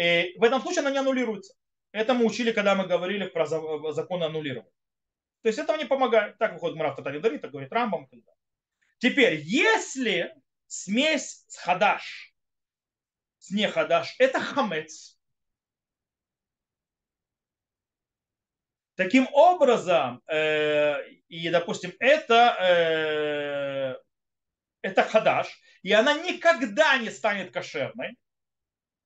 [0.00, 1.54] И в этом случае она не аннулируется.
[1.92, 4.72] Это мы учили, когда мы говорили про закон аннулирования.
[5.42, 6.38] То есть этого не помогает.
[6.38, 8.08] Так выходит Мурав Татаридари, так говорит Рамбам.
[8.96, 10.34] Теперь, если
[10.68, 12.34] смесь с хадаш,
[13.38, 15.18] с не хадаш, это хамец.
[18.94, 20.96] Таким образом, э,
[21.28, 23.96] и, допустим, это, э,
[24.80, 28.16] это хадаш, и она никогда не станет кошерной.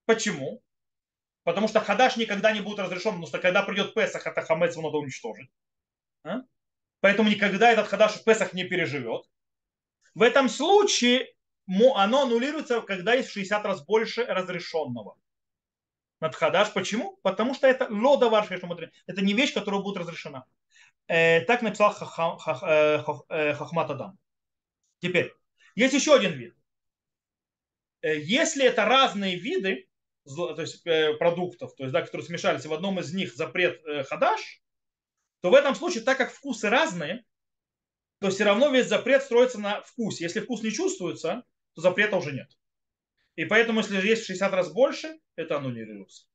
[0.04, 0.62] Почему?
[1.44, 4.96] Потому что хадаш никогда не будет разрешен, потому что когда придет Песах, это хамец надо
[4.96, 5.50] уничтожить.
[6.24, 6.40] А?
[7.00, 9.24] Поэтому никогда этот хадаш в Песах не переживет.
[10.14, 11.34] В этом случае
[11.66, 15.18] оно аннулируется, когда есть в 60 раз больше разрешенного.
[16.20, 16.72] Над хадаш.
[16.72, 17.18] Почему?
[17.22, 18.48] Потому что это лодовар
[19.06, 20.46] Это не вещь, которая будет разрешена.
[21.08, 24.18] Э, так написал э, э, Хахмат Адам.
[25.00, 25.34] Теперь,
[25.74, 26.54] есть еще один вид.
[28.00, 29.86] Э, если это разные виды,
[30.24, 33.82] то есть э, продуктов, то есть, да, которые смешались, и в одном из них запрет
[33.86, 34.62] э, хадаш,
[35.40, 37.24] то в этом случае, так как вкусы разные,
[38.20, 40.24] то все равно весь запрет строится на вкусе.
[40.24, 41.44] Если вкус не чувствуется,
[41.74, 42.50] то запрета уже нет.
[43.36, 46.26] И поэтому, если есть в 60 раз больше, это аннулируется.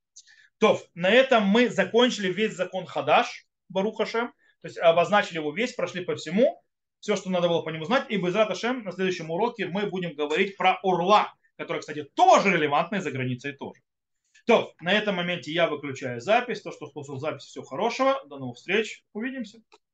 [0.59, 6.03] То, на этом мы закончили весь закон Хадаш, Барухашем, то есть обозначили его весь, прошли
[6.03, 6.61] по всему,
[6.99, 8.05] все, что надо было по нему знать.
[8.09, 13.01] И без Раташем на следующем уроке мы будем говорить про орла, который, кстати, тоже релевантный
[13.01, 13.81] за границей тоже.
[14.45, 16.61] То, на этом моменте я выключаю запись.
[16.61, 18.25] То, что слушал запись, всего хорошего.
[18.27, 19.03] До новых встреч.
[19.11, 19.61] Увидимся.